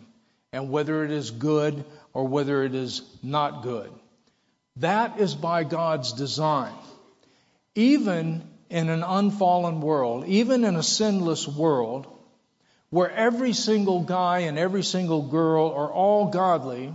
and 0.52 0.70
whether 0.70 1.04
it 1.04 1.10
is 1.10 1.32
good 1.32 1.84
or 2.14 2.28
whether 2.28 2.64
it 2.64 2.76
is 2.76 3.02
not 3.24 3.64
good. 3.64 3.92
That 4.78 5.20
is 5.20 5.36
by 5.36 5.64
God's 5.64 6.14
design. 6.14 6.74
Even 7.76 8.44
in 8.70 8.90
an 8.90 9.04
unfallen 9.04 9.82
world, 9.82 10.26
even 10.26 10.66
in 10.66 10.76
a 10.76 10.84
sinless 10.84 11.48
world, 11.48 12.08
where 12.90 13.12
every 13.12 13.54
single 13.54 14.02
guy 14.02 14.40
and 14.40 14.58
every 14.58 14.84
single 14.84 15.22
girl 15.24 15.72
are 15.72 15.92
all 15.92 16.30
godly, 16.30 16.94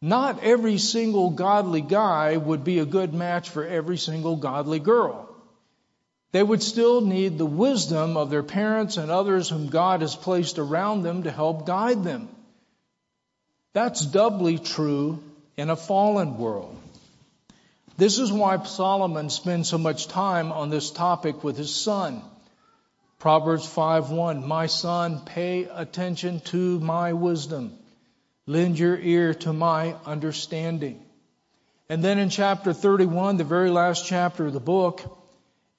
not 0.00 0.42
every 0.42 0.78
single 0.78 1.30
godly 1.30 1.80
guy 1.80 2.36
would 2.36 2.64
be 2.64 2.78
a 2.78 2.84
good 2.84 3.14
match 3.14 3.50
for 3.50 3.66
every 3.66 3.96
single 3.96 4.36
godly 4.36 4.80
girl. 4.80 5.28
They 6.32 6.42
would 6.42 6.62
still 6.62 7.00
need 7.00 7.38
the 7.38 7.46
wisdom 7.46 8.16
of 8.16 8.30
their 8.30 8.42
parents 8.42 8.96
and 8.96 9.10
others 9.10 9.48
whom 9.48 9.68
God 9.68 10.00
has 10.00 10.16
placed 10.16 10.58
around 10.58 11.02
them 11.02 11.22
to 11.22 11.30
help 11.30 11.66
guide 11.66 12.02
them. 12.02 12.28
That's 13.72 14.04
doubly 14.04 14.58
true 14.58 15.22
in 15.56 15.70
a 15.70 15.76
fallen 15.76 16.38
world. 16.38 16.76
This 17.96 18.18
is 18.18 18.32
why 18.32 18.62
Solomon 18.64 19.30
spends 19.30 19.68
so 19.68 19.78
much 19.78 20.08
time 20.08 20.50
on 20.50 20.70
this 20.70 20.90
topic 20.90 21.44
with 21.44 21.56
his 21.56 21.74
son. 21.74 22.22
Proverbs 23.18 23.66
5:1 23.66 24.44
My 24.44 24.66
son 24.66 25.20
pay 25.24 25.64
attention 25.64 26.40
to 26.40 26.80
my 26.80 27.12
wisdom 27.12 27.78
Lend 28.46 28.78
your 28.78 28.98
ear 28.98 29.32
to 29.32 29.54
my 29.54 29.96
understanding. 30.04 31.02
And 31.88 32.04
then 32.04 32.18
in 32.18 32.28
chapter 32.28 32.74
31, 32.74 33.38
the 33.38 33.44
very 33.44 33.70
last 33.70 34.04
chapter 34.04 34.46
of 34.46 34.52
the 34.52 34.60
book, 34.60 35.00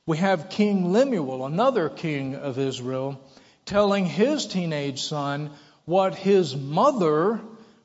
we 0.08 0.18
have 0.18 0.50
King 0.50 0.92
Lemuel, 0.92 1.46
another 1.46 1.90
king 1.90 2.34
of 2.34 2.58
Israel, 2.58 3.20
telling 3.66 4.08
his 4.08 4.48
teenage 4.48 5.04
son 5.04 5.52
what 5.86 6.16
his 6.16 6.56
mother 6.56 7.40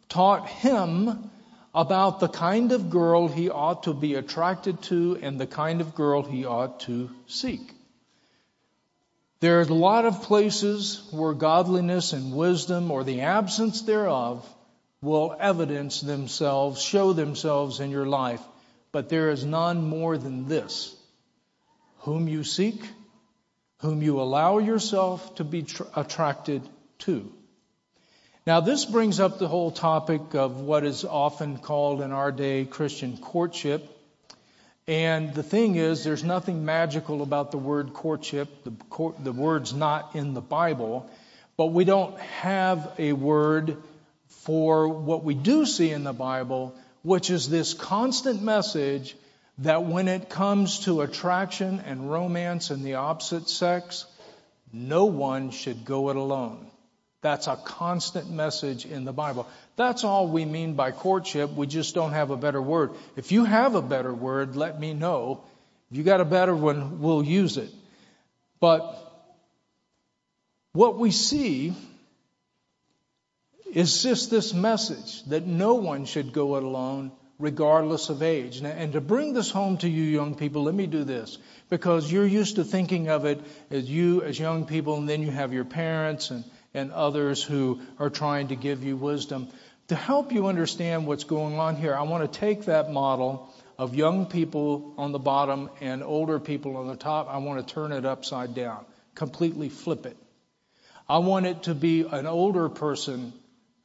taught 0.08 0.48
him 0.48 1.30
about 1.74 2.20
the 2.20 2.28
kind 2.28 2.72
of 2.72 2.90
girl 2.90 3.28
he 3.28 3.48
ought 3.48 3.84
to 3.84 3.94
be 3.94 4.14
attracted 4.14 4.82
to 4.82 5.18
and 5.22 5.38
the 5.38 5.46
kind 5.46 5.80
of 5.80 5.94
girl 5.94 6.22
he 6.22 6.44
ought 6.44 6.80
to 6.80 7.10
seek. 7.26 7.74
There 9.40 9.58
are 9.58 9.62
a 9.62 9.74
lot 9.74 10.04
of 10.04 10.22
places 10.24 11.08
where 11.12 11.32
godliness 11.32 12.12
and 12.12 12.34
wisdom 12.34 12.90
or 12.90 13.04
the 13.04 13.22
absence 13.22 13.82
thereof 13.82 14.46
will 15.00 15.34
evidence 15.38 16.00
themselves, 16.00 16.82
show 16.82 17.12
themselves 17.12 17.80
in 17.80 17.90
your 17.90 18.06
life. 18.06 18.42
But 18.92 19.08
there 19.08 19.30
is 19.30 19.44
none 19.44 19.88
more 19.88 20.18
than 20.18 20.48
this. 20.48 20.94
Whom 22.00 22.28
you 22.28 22.44
seek, 22.44 22.82
whom 23.78 24.02
you 24.02 24.20
allow 24.20 24.58
yourself 24.58 25.36
to 25.36 25.44
be 25.44 25.62
tr- 25.62 25.84
attracted 25.94 26.68
to. 27.00 27.32
Now 28.50 28.58
this 28.58 28.84
brings 28.84 29.20
up 29.20 29.38
the 29.38 29.46
whole 29.46 29.70
topic 29.70 30.34
of 30.34 30.60
what 30.60 30.82
is 30.84 31.04
often 31.04 31.58
called 31.58 32.00
in 32.00 32.10
our 32.10 32.32
day 32.32 32.64
Christian 32.64 33.16
courtship. 33.16 33.88
And 34.88 35.32
the 35.32 35.44
thing 35.44 35.76
is, 35.76 36.02
there's 36.02 36.24
nothing 36.24 36.64
magical 36.64 37.22
about 37.22 37.52
the 37.52 37.58
word 37.58 37.92
courtship. 37.92 38.48
The, 38.64 38.72
the 39.20 39.30
word's 39.30 39.72
not 39.72 40.16
in 40.16 40.34
the 40.34 40.40
Bible, 40.40 41.08
but 41.56 41.66
we 41.66 41.84
don't 41.84 42.18
have 42.18 42.92
a 42.98 43.12
word 43.12 43.76
for 44.26 44.88
what 44.88 45.22
we 45.22 45.34
do 45.34 45.64
see 45.64 45.92
in 45.92 46.02
the 46.02 46.12
Bible, 46.12 46.74
which 47.02 47.30
is 47.30 47.48
this 47.48 47.72
constant 47.72 48.42
message 48.42 49.14
that 49.58 49.84
when 49.84 50.08
it 50.08 50.28
comes 50.28 50.80
to 50.86 51.02
attraction 51.02 51.78
and 51.86 52.10
romance 52.10 52.72
in 52.72 52.82
the 52.82 52.94
opposite 52.94 53.48
sex, 53.48 54.06
no 54.72 55.04
one 55.04 55.52
should 55.52 55.84
go 55.84 56.10
it 56.10 56.16
alone. 56.16 56.69
That's 57.22 57.46
a 57.48 57.56
constant 57.56 58.30
message 58.30 58.86
in 58.86 59.04
the 59.04 59.12
Bible. 59.12 59.46
That's 59.76 60.04
all 60.04 60.28
we 60.28 60.44
mean 60.46 60.74
by 60.74 60.90
courtship. 60.90 61.50
We 61.50 61.66
just 61.66 61.94
don't 61.94 62.12
have 62.12 62.30
a 62.30 62.36
better 62.36 62.62
word. 62.62 62.92
If 63.16 63.30
you 63.30 63.44
have 63.44 63.74
a 63.74 63.82
better 63.82 64.12
word, 64.12 64.56
let 64.56 64.80
me 64.80 64.94
know. 64.94 65.44
If 65.90 65.98
you 65.98 66.02
got 66.02 66.20
a 66.20 66.24
better 66.24 66.56
one, 66.56 67.00
we'll 67.00 67.22
use 67.22 67.58
it. 67.58 67.70
But 68.58 68.96
what 70.72 70.98
we 70.98 71.10
see 71.10 71.74
is 73.72 74.02
just 74.02 74.30
this 74.30 74.54
message 74.54 75.22
that 75.24 75.46
no 75.46 75.74
one 75.74 76.06
should 76.06 76.32
go 76.32 76.56
it 76.56 76.62
alone 76.62 77.12
regardless 77.38 78.10
of 78.10 78.22
age. 78.22 78.60
And 78.62 78.92
to 78.92 79.00
bring 79.00 79.32
this 79.32 79.50
home 79.50 79.78
to 79.78 79.88
you 79.88 80.04
young 80.04 80.34
people, 80.34 80.64
let 80.64 80.74
me 80.74 80.86
do 80.86 81.04
this. 81.04 81.38
Because 81.68 82.10
you're 82.10 82.26
used 82.26 82.56
to 82.56 82.64
thinking 82.64 83.08
of 83.08 83.24
it 83.24 83.40
as 83.70 83.88
you 83.88 84.22
as 84.22 84.38
young 84.38 84.66
people 84.66 84.96
and 84.96 85.08
then 85.08 85.22
you 85.22 85.30
have 85.30 85.52
your 85.52 85.64
parents 85.64 86.30
and 86.30 86.44
and 86.74 86.92
others 86.92 87.42
who 87.42 87.80
are 87.98 88.10
trying 88.10 88.48
to 88.48 88.56
give 88.56 88.84
you 88.84 88.96
wisdom. 88.96 89.48
To 89.88 89.94
help 89.96 90.32
you 90.32 90.46
understand 90.46 91.06
what's 91.06 91.24
going 91.24 91.58
on 91.58 91.76
here, 91.76 91.94
I 91.94 92.02
want 92.02 92.32
to 92.32 92.38
take 92.38 92.66
that 92.66 92.92
model 92.92 93.52
of 93.78 93.94
young 93.94 94.26
people 94.26 94.94
on 94.98 95.10
the 95.10 95.18
bottom 95.18 95.70
and 95.80 96.02
older 96.02 96.38
people 96.38 96.76
on 96.76 96.86
the 96.86 96.96
top. 96.96 97.28
I 97.28 97.38
want 97.38 97.66
to 97.66 97.74
turn 97.74 97.92
it 97.92 98.04
upside 98.04 98.54
down, 98.54 98.84
completely 99.14 99.68
flip 99.68 100.06
it. 100.06 100.16
I 101.08 101.18
want 101.18 101.46
it 101.46 101.64
to 101.64 101.74
be 101.74 102.02
an 102.02 102.26
older 102.26 102.68
person 102.68 103.32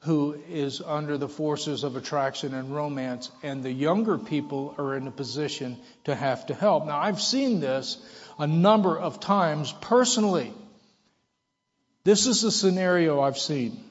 who 0.01 0.39
is 0.49 0.81
under 0.85 1.17
the 1.17 1.27
forces 1.27 1.83
of 1.83 1.95
attraction 1.95 2.53
and 2.53 2.75
romance, 2.75 3.31
and 3.41 3.63
the 3.63 3.71
younger 3.71 4.19
people 4.19 4.75
are 4.77 4.95
in 4.95 5.07
a 5.07 5.11
position 5.11 5.77
to 6.03 6.13
have 6.13 6.45
to 6.45 6.53
help. 6.53 6.85
Now, 6.85 6.99
I've 6.99 7.19
seen 7.19 7.59
this 7.59 7.97
a 8.37 8.45
number 8.45 8.95
of 8.95 9.19
times 9.19 9.73
personally. 9.81 10.53
This 12.05 12.27
is 12.27 12.43
a 12.43 12.51
scenario 12.51 13.19
I've 13.19 13.39
seen. 13.39 13.83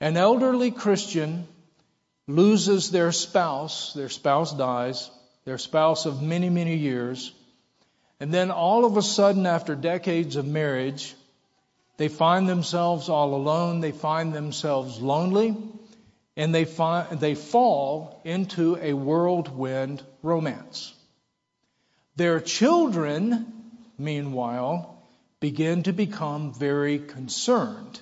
An 0.00 0.16
elderly 0.16 0.70
Christian 0.70 1.46
loses 2.26 2.90
their 2.90 3.12
spouse, 3.12 3.92
their 3.92 4.08
spouse 4.08 4.54
dies, 4.54 5.10
their 5.44 5.58
spouse 5.58 6.06
of 6.06 6.22
many, 6.22 6.48
many 6.48 6.76
years, 6.76 7.34
and 8.18 8.32
then 8.32 8.50
all 8.50 8.86
of 8.86 8.96
a 8.96 9.02
sudden, 9.02 9.44
after 9.44 9.74
decades 9.74 10.36
of 10.36 10.46
marriage, 10.46 11.14
they 11.98 12.08
find 12.08 12.48
themselves 12.48 13.10
all 13.10 13.34
alone, 13.34 13.80
they 13.80 13.92
find 13.92 14.32
themselves 14.32 14.98
lonely, 14.98 15.54
and 16.34 16.54
they, 16.54 16.64
find, 16.64 17.20
they 17.20 17.34
fall 17.34 18.22
into 18.24 18.78
a 18.80 18.94
whirlwind 18.94 20.02
romance. 20.22 20.94
Their 22.16 22.40
children, 22.40 23.52
meanwhile, 23.98 24.91
begin 25.42 25.82
to 25.82 25.92
become 25.92 26.54
very 26.54 27.00
concerned 27.00 28.00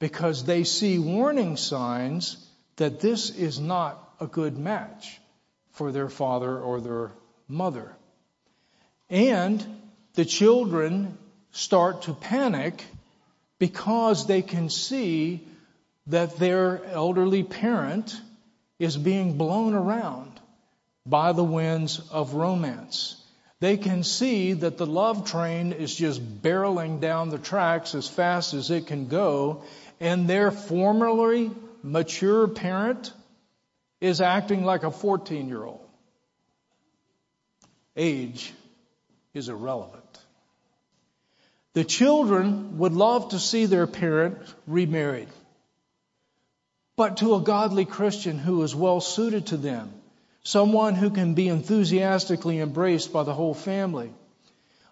because 0.00 0.44
they 0.44 0.64
see 0.64 0.98
warning 0.98 1.56
signs 1.56 2.36
that 2.74 2.98
this 2.98 3.30
is 3.30 3.60
not 3.60 3.96
a 4.18 4.26
good 4.26 4.58
match 4.58 5.20
for 5.70 5.92
their 5.92 6.08
father 6.08 6.58
or 6.58 6.80
their 6.80 7.12
mother. 7.46 7.94
And 9.08 9.64
the 10.14 10.24
children 10.24 11.16
start 11.52 12.02
to 12.02 12.12
panic 12.12 12.84
because 13.60 14.26
they 14.26 14.42
can 14.42 14.68
see 14.68 15.46
that 16.08 16.38
their 16.38 16.84
elderly 16.86 17.44
parent 17.44 18.20
is 18.80 18.96
being 18.96 19.38
blown 19.38 19.74
around 19.74 20.40
by 21.06 21.30
the 21.30 21.44
winds 21.44 22.00
of 22.10 22.34
romance 22.34 23.23
they 23.64 23.78
can 23.78 24.02
see 24.02 24.52
that 24.52 24.76
the 24.76 24.84
love 24.84 25.24
train 25.24 25.72
is 25.72 25.94
just 25.94 26.20
barreling 26.42 27.00
down 27.00 27.30
the 27.30 27.38
tracks 27.38 27.94
as 27.94 28.06
fast 28.06 28.52
as 28.52 28.70
it 28.70 28.86
can 28.86 29.06
go, 29.06 29.62
and 30.00 30.28
their 30.28 30.50
formerly 30.50 31.50
mature 31.82 32.46
parent 32.46 33.10
is 34.02 34.20
acting 34.20 34.66
like 34.66 34.82
a 34.82 34.90
14 34.90 35.48
year 35.48 35.64
old. 35.64 35.80
Age 37.96 38.52
is 39.32 39.48
irrelevant. 39.48 40.18
The 41.72 41.84
children 41.84 42.76
would 42.76 42.92
love 42.92 43.30
to 43.30 43.38
see 43.38 43.64
their 43.64 43.86
parent 43.86 44.36
remarried, 44.66 45.28
but 46.96 47.16
to 47.18 47.34
a 47.34 47.40
godly 47.40 47.86
Christian 47.86 48.38
who 48.38 48.62
is 48.62 48.74
well 48.74 49.00
suited 49.00 49.46
to 49.46 49.56
them 49.56 49.90
someone 50.44 50.94
who 50.94 51.10
can 51.10 51.34
be 51.34 51.48
enthusiastically 51.48 52.60
embraced 52.60 53.12
by 53.12 53.24
the 53.24 53.34
whole 53.34 53.54
family. 53.54 54.12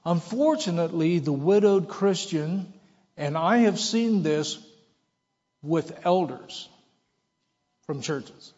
Unfortunately, 0.05 1.19
the 1.19 1.33
widowed 1.33 1.89
Christian, 1.89 2.73
and 3.17 3.37
I 3.37 3.59
have 3.59 3.79
seen 3.79 4.23
this 4.23 4.59
with 5.63 6.05
elders 6.05 6.69
from 7.87 8.01
churches. 8.01 8.53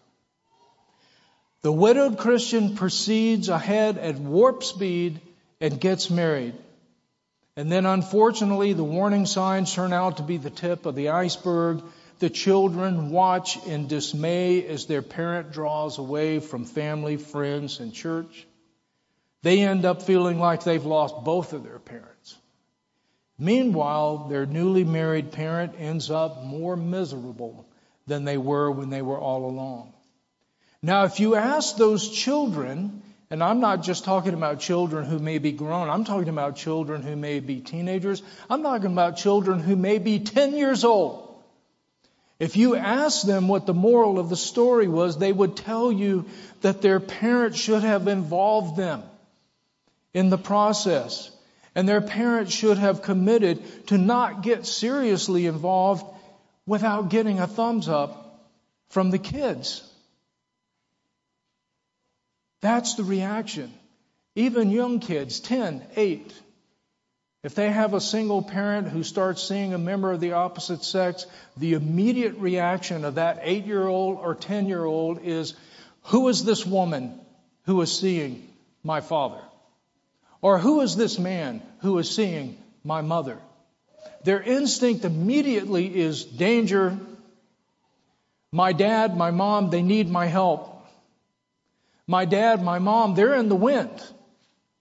The 1.62 1.72
widowed 1.72 2.18
Christian 2.18 2.76
proceeds 2.76 3.48
ahead 3.48 3.98
at 3.98 4.16
warp 4.16 4.62
speed 4.62 5.20
and 5.60 5.80
gets 5.80 6.10
married. 6.10 6.54
And 7.56 7.70
then 7.70 7.86
unfortunately, 7.86 8.72
the 8.72 8.84
warning 8.84 9.26
signs 9.26 9.72
turn 9.72 9.92
out 9.92 10.18
to 10.18 10.22
be 10.22 10.36
the 10.36 10.50
tip 10.50 10.86
of 10.86 10.94
the 10.94 11.10
iceberg 11.10 11.82
the 12.18 12.30
children 12.30 13.10
watch 13.10 13.64
in 13.66 13.86
dismay 13.86 14.66
as 14.66 14.86
their 14.86 15.02
parent 15.02 15.52
draws 15.52 15.98
away 15.98 16.40
from 16.40 16.64
family, 16.64 17.16
friends, 17.16 17.80
and 17.80 17.92
church. 17.92 18.46
They 19.42 19.60
end 19.60 19.84
up 19.84 20.02
feeling 20.02 20.38
like 20.38 20.64
they've 20.64 20.84
lost 20.84 21.24
both 21.24 21.52
of 21.52 21.64
their 21.64 21.78
parents. 21.78 22.36
Meanwhile, 23.38 24.28
their 24.28 24.46
newly 24.46 24.84
married 24.84 25.32
parent 25.32 25.74
ends 25.78 26.10
up 26.10 26.42
more 26.44 26.76
miserable 26.76 27.66
than 28.06 28.24
they 28.24 28.38
were 28.38 28.70
when 28.70 28.90
they 28.90 29.02
were 29.02 29.18
all 29.18 29.44
alone. 29.44 29.92
Now, 30.82 31.04
if 31.04 31.18
you 31.18 31.34
ask 31.34 31.76
those 31.76 32.08
children, 32.08 33.02
and 33.30 33.42
I'm 33.42 33.60
not 33.60 33.82
just 33.82 34.04
talking 34.04 34.34
about 34.34 34.60
children 34.60 35.04
who 35.04 35.18
may 35.18 35.38
be 35.38 35.52
grown, 35.52 35.88
I'm 35.88 36.04
talking 36.04 36.28
about 36.28 36.56
children 36.56 37.02
who 37.02 37.16
may 37.16 37.40
be 37.40 37.60
teenagers, 37.60 38.22
I'm 38.48 38.62
talking 38.62 38.92
about 38.92 39.16
children 39.16 39.60
who 39.60 39.76
may 39.76 39.98
be 39.98 40.20
10 40.20 40.54
years 40.54 40.84
old. 40.84 41.23
If 42.44 42.58
you 42.58 42.76
ask 42.76 43.22
them 43.22 43.48
what 43.48 43.64
the 43.64 43.72
moral 43.72 44.18
of 44.18 44.28
the 44.28 44.36
story 44.36 44.86
was, 44.86 45.16
they 45.16 45.32
would 45.32 45.56
tell 45.56 45.90
you 45.90 46.26
that 46.60 46.82
their 46.82 47.00
parents 47.00 47.58
should 47.58 47.82
have 47.82 48.06
involved 48.06 48.76
them 48.76 49.02
in 50.12 50.28
the 50.28 50.36
process. 50.36 51.30
And 51.74 51.88
their 51.88 52.02
parents 52.02 52.52
should 52.52 52.76
have 52.76 53.00
committed 53.00 53.86
to 53.86 53.96
not 53.96 54.42
get 54.42 54.66
seriously 54.66 55.46
involved 55.46 56.04
without 56.66 57.08
getting 57.08 57.40
a 57.40 57.46
thumbs 57.46 57.88
up 57.88 58.38
from 58.90 59.10
the 59.10 59.18
kids. 59.18 59.82
That's 62.60 62.94
the 62.96 63.04
reaction. 63.04 63.72
Even 64.34 64.70
young 64.70 65.00
kids, 65.00 65.40
10, 65.40 65.82
8, 65.96 66.42
if 67.44 67.54
they 67.54 67.70
have 67.70 67.92
a 67.92 68.00
single 68.00 68.42
parent 68.42 68.88
who 68.88 69.02
starts 69.02 69.42
seeing 69.42 69.74
a 69.74 69.78
member 69.78 70.10
of 70.10 70.20
the 70.20 70.32
opposite 70.32 70.82
sex, 70.82 71.26
the 71.58 71.74
immediate 71.74 72.38
reaction 72.38 73.04
of 73.04 73.16
that 73.16 73.40
eight 73.42 73.66
year 73.66 73.86
old 73.86 74.18
or 74.18 74.34
10 74.34 74.66
year 74.66 74.82
old 74.82 75.20
is, 75.22 75.52
who 76.04 76.28
is 76.28 76.42
this 76.42 76.64
woman 76.64 77.20
who 77.66 77.82
is 77.82 77.96
seeing 77.96 78.48
my 78.82 79.02
father? 79.02 79.42
Or 80.40 80.58
who 80.58 80.80
is 80.80 80.96
this 80.96 81.18
man 81.18 81.60
who 81.80 81.98
is 81.98 82.10
seeing 82.10 82.56
my 82.82 83.02
mother? 83.02 83.38
Their 84.24 84.42
instinct 84.42 85.04
immediately 85.04 85.94
is 85.94 86.24
danger. 86.24 86.96
My 88.52 88.72
dad, 88.72 89.18
my 89.18 89.30
mom, 89.32 89.68
they 89.68 89.82
need 89.82 90.08
my 90.08 90.26
help. 90.26 90.82
My 92.06 92.24
dad, 92.24 92.62
my 92.62 92.78
mom, 92.78 93.14
they're 93.14 93.34
in 93.34 93.50
the 93.50 93.54
wind. 93.54 94.02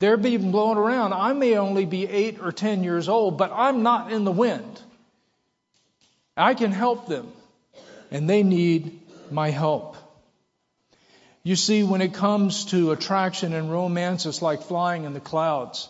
They're 0.04 0.18
being 0.18 0.52
blown 0.52 0.78
around. 0.78 1.14
I 1.14 1.32
may 1.32 1.56
only 1.56 1.86
be 1.86 2.06
eight 2.06 2.42
or 2.42 2.52
ten 2.52 2.84
years 2.84 3.08
old, 3.08 3.38
but 3.38 3.54
I'm 3.56 3.84
not 3.84 4.12
in 4.12 4.26
the 4.26 4.34
wind. 4.34 4.82
I 6.36 6.56
can 6.56 6.74
help 6.74 7.08
them, 7.08 7.32
and 8.12 8.30
they 8.30 8.44
need 8.44 9.00
my 9.32 9.50
help. 9.50 9.96
You 11.42 11.56
see, 11.56 11.84
when 11.84 12.02
it 12.02 12.14
comes 12.14 12.66
to 12.66 12.92
attraction 12.92 13.54
and 13.54 13.72
romance, 13.72 14.26
it's 14.26 14.42
like 14.42 14.64
flying 14.64 15.06
in 15.06 15.14
the 15.14 15.22
clouds. 15.22 15.88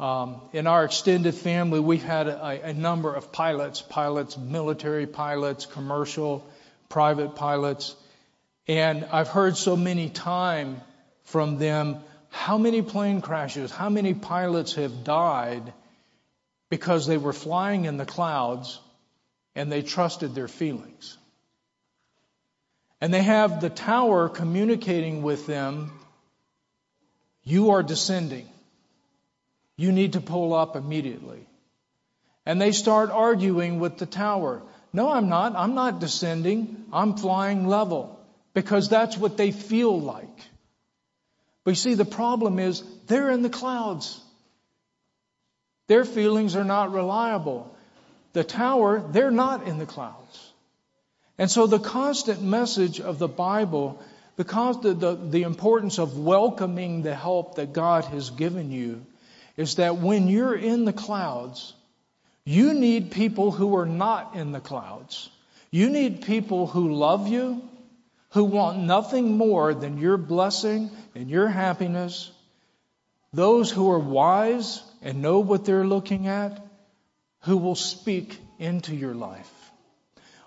Um, 0.00 0.40
in 0.54 0.66
our 0.66 0.86
extended 0.86 1.34
family, 1.34 1.80
we've 1.80 2.02
had 2.02 2.28
a, 2.28 2.68
a 2.70 2.72
number 2.72 3.14
of 3.14 3.30
pilots, 3.30 3.82
pilots, 3.82 4.38
military 4.38 5.06
pilots, 5.06 5.66
commercial, 5.66 6.46
private 6.88 7.34
pilots, 7.34 7.94
and 8.66 9.04
I've 9.12 9.28
heard 9.28 9.58
so 9.58 9.76
many 9.76 10.08
times 10.08 10.80
from 11.24 11.58
them 11.58 11.98
how 12.30 12.58
many 12.58 12.82
plane 12.82 13.20
crashes, 13.20 13.70
how 13.70 13.88
many 13.88 14.14
pilots 14.14 14.74
have 14.74 15.04
died 15.04 15.72
because 16.70 17.06
they 17.06 17.16
were 17.16 17.32
flying 17.32 17.86
in 17.86 17.96
the 17.96 18.06
clouds 18.06 18.78
and 19.54 19.72
they 19.72 19.82
trusted 19.82 20.34
their 20.34 20.48
feelings. 20.48 21.16
And 23.00 23.14
they 23.14 23.22
have 23.22 23.60
the 23.60 23.70
tower 23.70 24.28
communicating 24.28 25.22
with 25.22 25.46
them, 25.46 25.92
you 27.44 27.70
are 27.70 27.82
descending. 27.82 28.48
You 29.76 29.92
need 29.92 30.14
to 30.14 30.20
pull 30.20 30.52
up 30.52 30.76
immediately. 30.76 31.46
And 32.44 32.60
they 32.60 32.72
start 32.72 33.10
arguing 33.10 33.78
with 33.78 33.98
the 33.98 34.06
tower. 34.06 34.62
No, 34.92 35.10
I'm 35.10 35.28
not. 35.28 35.54
I'm 35.54 35.74
not 35.74 36.00
descending. 36.00 36.84
I'm 36.92 37.16
flying 37.16 37.68
level 37.68 38.18
because 38.54 38.88
that's 38.88 39.16
what 39.16 39.36
they 39.36 39.52
feel 39.52 40.00
like. 40.00 40.40
But 41.68 41.72
you 41.72 41.82
see, 41.82 41.92
the 41.92 42.06
problem 42.06 42.58
is 42.58 42.82
they're 43.08 43.30
in 43.30 43.42
the 43.42 43.50
clouds. 43.50 44.18
Their 45.86 46.06
feelings 46.06 46.56
are 46.56 46.64
not 46.64 46.92
reliable. 46.92 47.76
The 48.32 48.42
tower, 48.42 49.04
they're 49.10 49.30
not 49.30 49.68
in 49.68 49.76
the 49.76 49.84
clouds. 49.84 50.52
And 51.36 51.50
so 51.50 51.66
the 51.66 51.78
constant 51.78 52.40
message 52.40 53.02
of 53.02 53.18
the 53.18 53.28
Bible, 53.28 54.00
the, 54.36 54.44
the, 54.44 54.94
the, 54.94 55.14
the 55.14 55.42
importance 55.42 55.98
of 55.98 56.16
welcoming 56.16 57.02
the 57.02 57.14
help 57.14 57.56
that 57.56 57.74
God 57.74 58.06
has 58.06 58.30
given 58.30 58.72
you, 58.72 59.04
is 59.58 59.74
that 59.74 59.98
when 59.98 60.26
you're 60.26 60.56
in 60.56 60.86
the 60.86 60.94
clouds, 60.94 61.74
you 62.46 62.72
need 62.72 63.10
people 63.10 63.50
who 63.50 63.76
are 63.76 63.84
not 63.84 64.36
in 64.36 64.52
the 64.52 64.60
clouds. 64.60 65.28
You 65.70 65.90
need 65.90 66.22
people 66.22 66.66
who 66.66 66.94
love 66.94 67.28
you, 67.28 67.67
who 68.30 68.44
want 68.44 68.78
nothing 68.78 69.36
more 69.36 69.74
than 69.74 69.98
your 69.98 70.16
blessing 70.16 70.90
and 71.14 71.30
your 71.30 71.48
happiness. 71.48 72.30
Those 73.32 73.70
who 73.70 73.90
are 73.90 73.98
wise 73.98 74.82
and 75.02 75.22
know 75.22 75.40
what 75.40 75.64
they're 75.64 75.86
looking 75.86 76.26
at, 76.26 76.60
who 77.42 77.56
will 77.56 77.74
speak 77.74 78.38
into 78.58 78.94
your 78.94 79.14
life. 79.14 79.52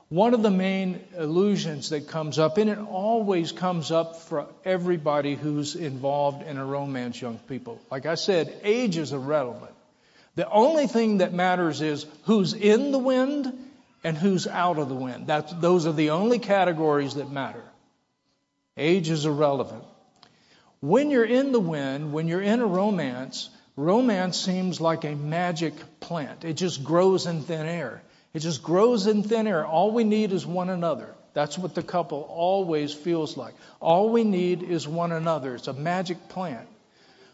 One 0.10 0.34
of 0.34 0.42
the 0.44 0.52
main 0.52 1.00
illusions 1.18 1.92
that 1.92 2.10
comes 2.10 2.38
up, 2.38 2.58
and 2.58 2.70
it 2.70 2.78
always 2.78 3.54
comes 3.54 3.92
up 3.92 4.18
for 4.18 4.46
everybody 4.66 5.36
who's 5.36 5.76
involved 5.76 6.46
in 6.46 6.58
a 6.58 6.66
romance, 6.66 7.22
young 7.22 7.38
people. 7.38 7.80
Like 7.90 8.06
I 8.06 8.16
said, 8.16 8.54
age 8.64 8.98
is 8.98 9.14
irrelevant. 9.14 9.72
The 10.36 10.50
only 10.50 10.88
thing 10.88 11.20
that 11.20 11.34
matters 11.34 11.82
is 11.82 12.06
who's 12.26 12.54
in 12.54 12.92
the 12.92 13.00
wind 13.00 13.54
and 14.04 14.18
who's 14.18 14.48
out 14.48 14.80
of 14.80 14.90
the 14.90 14.96
wind. 14.96 15.28
That's, 15.28 15.54
those 15.54 15.86
are 15.86 15.94
the 15.94 16.10
only 16.10 16.40
categories 16.40 17.16
that 17.16 17.32
matter. 17.32 17.64
Age 18.78 19.10
is 19.10 19.26
irrelevant. 19.26 19.84
When 20.80 21.12
you're 21.12 21.26
in 21.26 21.52
the 21.52 21.60
wind, 21.60 22.14
when 22.14 22.28
you're 22.28 22.42
in 22.42 22.60
a 22.60 22.66
romance, 22.66 23.50
romance 23.76 24.40
seems 24.40 24.82
like 24.82 25.04
a 25.04 25.16
magic 25.16 25.74
plant. 26.00 26.44
It 26.46 26.54
just 26.54 26.84
grows 26.84 27.28
in 27.28 27.42
thin 27.42 27.68
air. 27.68 28.02
It 28.34 28.40
just 28.40 28.64
grows 28.64 29.08
in 29.08 29.24
thin 29.24 29.46
air. 29.46 29.66
All 29.66 29.92
we 29.92 30.04
need 30.04 30.32
is 30.32 30.46
one 30.46 30.70
another. 30.70 31.14
That's 31.34 31.58
what 31.58 31.76
the 31.76 31.84
couple 31.84 32.22
always 32.30 32.94
feels 32.94 33.38
like. 33.38 33.54
All 33.80 34.10
we 34.10 34.24
need 34.24 34.64
is 34.64 34.88
one 34.88 35.12
another. 35.12 35.56
It's 35.56 35.68
a 35.68 35.74
magic 35.74 36.30
plant. 36.30 36.68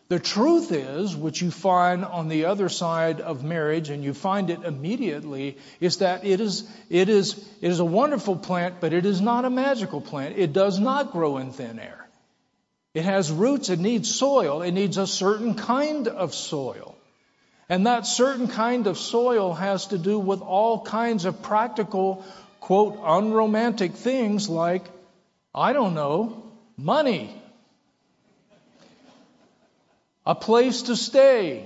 The 0.10 0.20
truth 0.20 0.72
is, 0.72 1.16
which 1.16 1.42
you 1.42 1.52
find 1.52 2.06
on 2.06 2.30
the 2.30 2.46
other 2.46 2.70
side 2.70 3.20
of 3.20 3.44
marriage, 3.44 3.90
and 3.90 4.04
you 4.04 4.14
find 4.14 4.50
it 4.50 4.64
immediately, 4.64 5.58
is 5.82 5.98
that 5.98 6.24
it 6.24 6.40
is, 6.40 6.66
it 6.90 7.10
is, 7.10 7.38
it 7.62 7.70
is 7.70 7.80
a 7.80 7.86
wonderful 7.86 8.38
plant, 8.38 8.76
but 8.80 8.94
it 8.94 9.06
is 9.06 9.20
not 9.20 9.44
a 9.44 9.50
magical 9.50 10.00
plant. 10.00 10.38
It 10.38 10.54
does 10.54 10.80
not 10.80 11.12
grow 11.12 11.38
in 11.38 11.52
thin 11.52 11.78
air. 11.78 12.08
It 12.94 13.04
has 13.04 13.30
roots, 13.30 13.70
it 13.70 13.80
needs 13.80 14.14
soil, 14.14 14.62
it 14.62 14.72
needs 14.72 14.98
a 14.98 15.06
certain 15.06 15.56
kind 15.56 16.08
of 16.08 16.34
soil. 16.34 16.96
And 17.68 17.86
that 17.86 18.08
certain 18.08 18.48
kind 18.48 18.88
of 18.88 18.98
soil 18.98 19.54
has 19.54 19.88
to 19.88 19.98
do 19.98 20.18
with 20.18 20.42
all 20.42 20.82
kinds 20.82 21.26
of 21.26 21.42
practical, 21.42 22.24
quote, 22.62 22.98
unromantic 23.04 23.92
things 23.92 24.48
like, 24.48 24.86
I 25.54 25.74
don't 25.74 25.96
know, 25.96 26.44
money, 26.78 27.37
a 30.28 30.36
place 30.36 30.84
to 30.84 30.96
stay, 30.98 31.66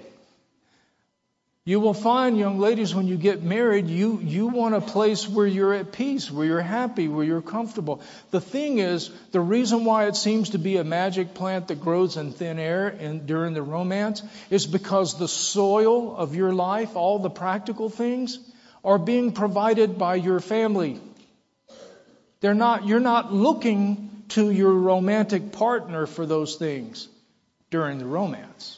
you 1.65 1.79
will 1.79 1.95
find, 1.95 2.37
young 2.37 2.59
ladies, 2.59 2.93
when 2.93 3.07
you 3.07 3.17
get 3.17 3.41
married, 3.41 3.87
you, 3.87 4.19
you 4.21 4.47
want 4.47 4.75
a 4.75 4.81
place 4.81 5.27
where 5.27 5.47
you're 5.47 5.73
at 5.73 5.91
peace, 5.91 6.29
where 6.29 6.45
you're 6.45 6.61
happy, 6.61 7.07
where 7.07 7.25
you're 7.25 7.41
comfortable. 7.41 8.01
The 8.29 8.39
thing 8.39 8.77
is, 8.77 9.09
the 9.31 9.41
reason 9.41 9.83
why 9.83 10.05
it 10.05 10.15
seems 10.15 10.51
to 10.51 10.59
be 10.59 10.77
a 10.77 10.83
magic 10.83 11.33
plant 11.33 11.69
that 11.69 11.81
grows 11.81 12.17
in 12.17 12.33
thin 12.33 12.59
air 12.59 12.91
during 13.25 13.55
the 13.55 13.63
romance 13.63 14.21
is 14.51 14.67
because 14.67 15.17
the 15.17 15.27
soil 15.27 16.15
of 16.15 16.35
your 16.35 16.53
life, 16.53 16.95
all 16.95 17.17
the 17.17 17.31
practical 17.31 17.89
things, 17.89 18.37
are 18.83 18.99
being 18.99 19.31
provided 19.31 19.97
by 19.97 20.15
your 20.15 20.39
family. 20.39 20.99
They're 22.41 22.53
not, 22.53 22.85
you're 22.87 22.99
not 22.99 23.33
looking 23.33 24.23
to 24.29 24.51
your 24.51 24.73
romantic 24.73 25.51
partner 25.51 26.05
for 26.05 26.27
those 26.27 26.57
things 26.57 27.07
during 27.71 27.97
the 27.97 28.05
romance. 28.05 28.77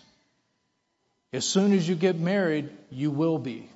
As 1.34 1.46
soon 1.46 1.74
as 1.74 1.88
you 1.88 1.96
get 1.96 2.18
married, 2.18 2.70
you 2.92 3.12
will 3.12 3.40
be. 3.40 3.68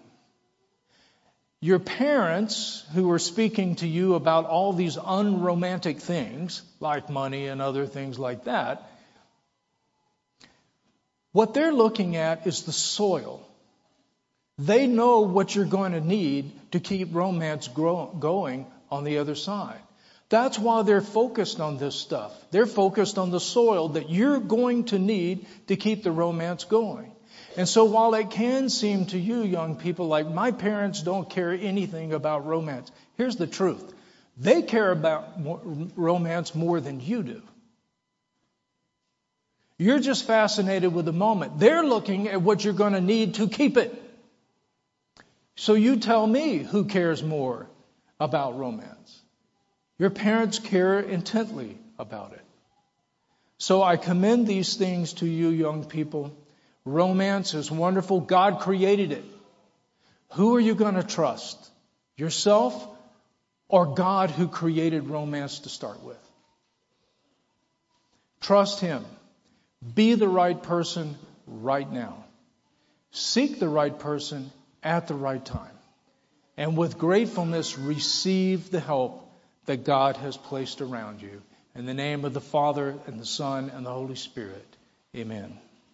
Your 1.59 1.79
parents, 1.79 2.85
who 2.93 3.11
are 3.11 3.19
speaking 3.19 3.77
to 3.77 3.87
you 3.87 4.13
about 4.13 4.45
all 4.45 4.73
these 4.73 4.95
unromantic 5.03 5.99
things, 5.99 6.61
like 6.79 7.09
money 7.09 7.47
and 7.47 7.61
other 7.61 7.87
things 7.87 8.19
like 8.19 8.43
that, 8.43 8.89
what 11.31 11.55
they're 11.55 11.73
looking 11.73 12.15
at 12.15 12.45
is 12.45 12.63
the 12.63 12.71
soil. 12.71 13.41
They 14.59 14.85
know 14.85 15.21
what 15.21 15.55
you're 15.55 15.65
going 15.65 15.93
to 15.93 16.01
need 16.01 16.51
to 16.71 16.79
keep 16.79 17.13
romance 17.13 17.67
grow, 17.67 18.05
going 18.19 18.67
on 18.91 19.03
the 19.03 19.17
other 19.17 19.35
side. 19.35 19.81
That's 20.29 20.59
why 20.59 20.83
they're 20.83 21.01
focused 21.01 21.61
on 21.61 21.77
this 21.77 21.95
stuff. 21.95 22.33
They're 22.51 22.65
focused 22.65 23.17
on 23.17 23.31
the 23.31 23.39
soil 23.39 23.89
that 23.89 24.09
you're 24.09 24.39
going 24.39 24.85
to 24.85 24.99
need 24.99 25.45
to 25.67 25.77
keep 25.77 26.03
the 26.03 26.11
romance 26.11 26.65
going. 26.65 27.13
And 27.55 27.67
so 27.67 27.85
while 27.85 28.13
it 28.13 28.29
can 28.29 28.69
seem 28.69 29.05
to 29.07 29.17
you, 29.17 29.41
young 29.43 29.77
people, 29.77 30.07
like 30.07 30.29
my 30.29 30.51
parents 30.51 31.01
don't 31.01 31.29
care 31.29 31.51
anything 31.51 32.13
about 32.13 32.45
romance, 32.45 32.91
here's 33.15 33.37
the 33.37 33.47
truth. 33.47 33.93
They 34.37 34.61
care 34.61 34.91
about 34.91 35.39
romance 35.95 36.53
more 36.53 36.79
than 36.79 36.99
you 36.99 37.23
do. 37.23 37.41
You're 39.79 39.99
just 39.99 40.25
fascinated 40.25 40.93
with 40.93 41.05
the 41.05 41.13
moment. 41.13 41.59
They're 41.59 41.83
looking 41.83 42.27
at 42.27 42.41
what 42.41 42.63
you're 42.63 42.73
going 42.73 42.93
to 42.93 43.01
need 43.01 43.35
to 43.35 43.47
keep 43.47 43.77
it. 43.77 43.93
So 45.55 45.73
you 45.73 45.97
tell 45.97 46.25
me 46.25 46.57
who 46.57 46.85
cares 46.85 47.23
more 47.23 47.67
about 48.19 48.57
romance. 48.57 49.21
Your 49.99 50.09
parents 50.09 50.59
care 50.59 50.99
intently 50.99 51.77
about 51.97 52.33
it. 52.33 52.41
So 53.57 53.81
I 53.81 53.97
commend 53.97 54.45
these 54.45 54.75
things 54.75 55.13
to 55.13 55.25
you, 55.25 55.49
young 55.49 55.85
people. 55.85 56.35
Romance 56.85 57.53
is 57.53 57.71
wonderful. 57.71 58.19
God 58.19 58.59
created 58.59 59.11
it. 59.11 59.25
Who 60.33 60.55
are 60.55 60.59
you 60.59 60.75
going 60.75 60.95
to 60.95 61.03
trust? 61.03 61.57
Yourself 62.15 62.87
or 63.67 63.95
God 63.95 64.29
who 64.29 64.47
created 64.47 65.07
romance 65.07 65.59
to 65.59 65.69
start 65.69 66.03
with? 66.03 66.17
Trust 68.41 68.79
Him. 68.79 69.03
Be 69.95 70.13
the 70.13 70.27
right 70.27 70.61
person 70.61 71.17
right 71.47 71.91
now. 71.91 72.23
Seek 73.11 73.59
the 73.59 73.69
right 73.69 73.97
person 73.97 74.51
at 74.83 75.07
the 75.07 75.15
right 75.15 75.43
time. 75.43 75.71
And 76.55 76.77
with 76.77 76.97
gratefulness, 76.97 77.77
receive 77.77 78.69
the 78.69 78.79
help 78.79 79.26
that 79.67 79.85
God 79.85 80.17
has 80.17 80.35
placed 80.35 80.81
around 80.81 81.21
you. 81.21 81.41
In 81.75 81.85
the 81.85 81.93
name 81.93 82.25
of 82.25 82.33
the 82.33 82.41
Father, 82.41 82.95
and 83.05 83.19
the 83.19 83.25
Son, 83.25 83.69
and 83.69 83.85
the 83.85 83.93
Holy 83.93 84.15
Spirit. 84.15 84.65
Amen. 85.15 85.59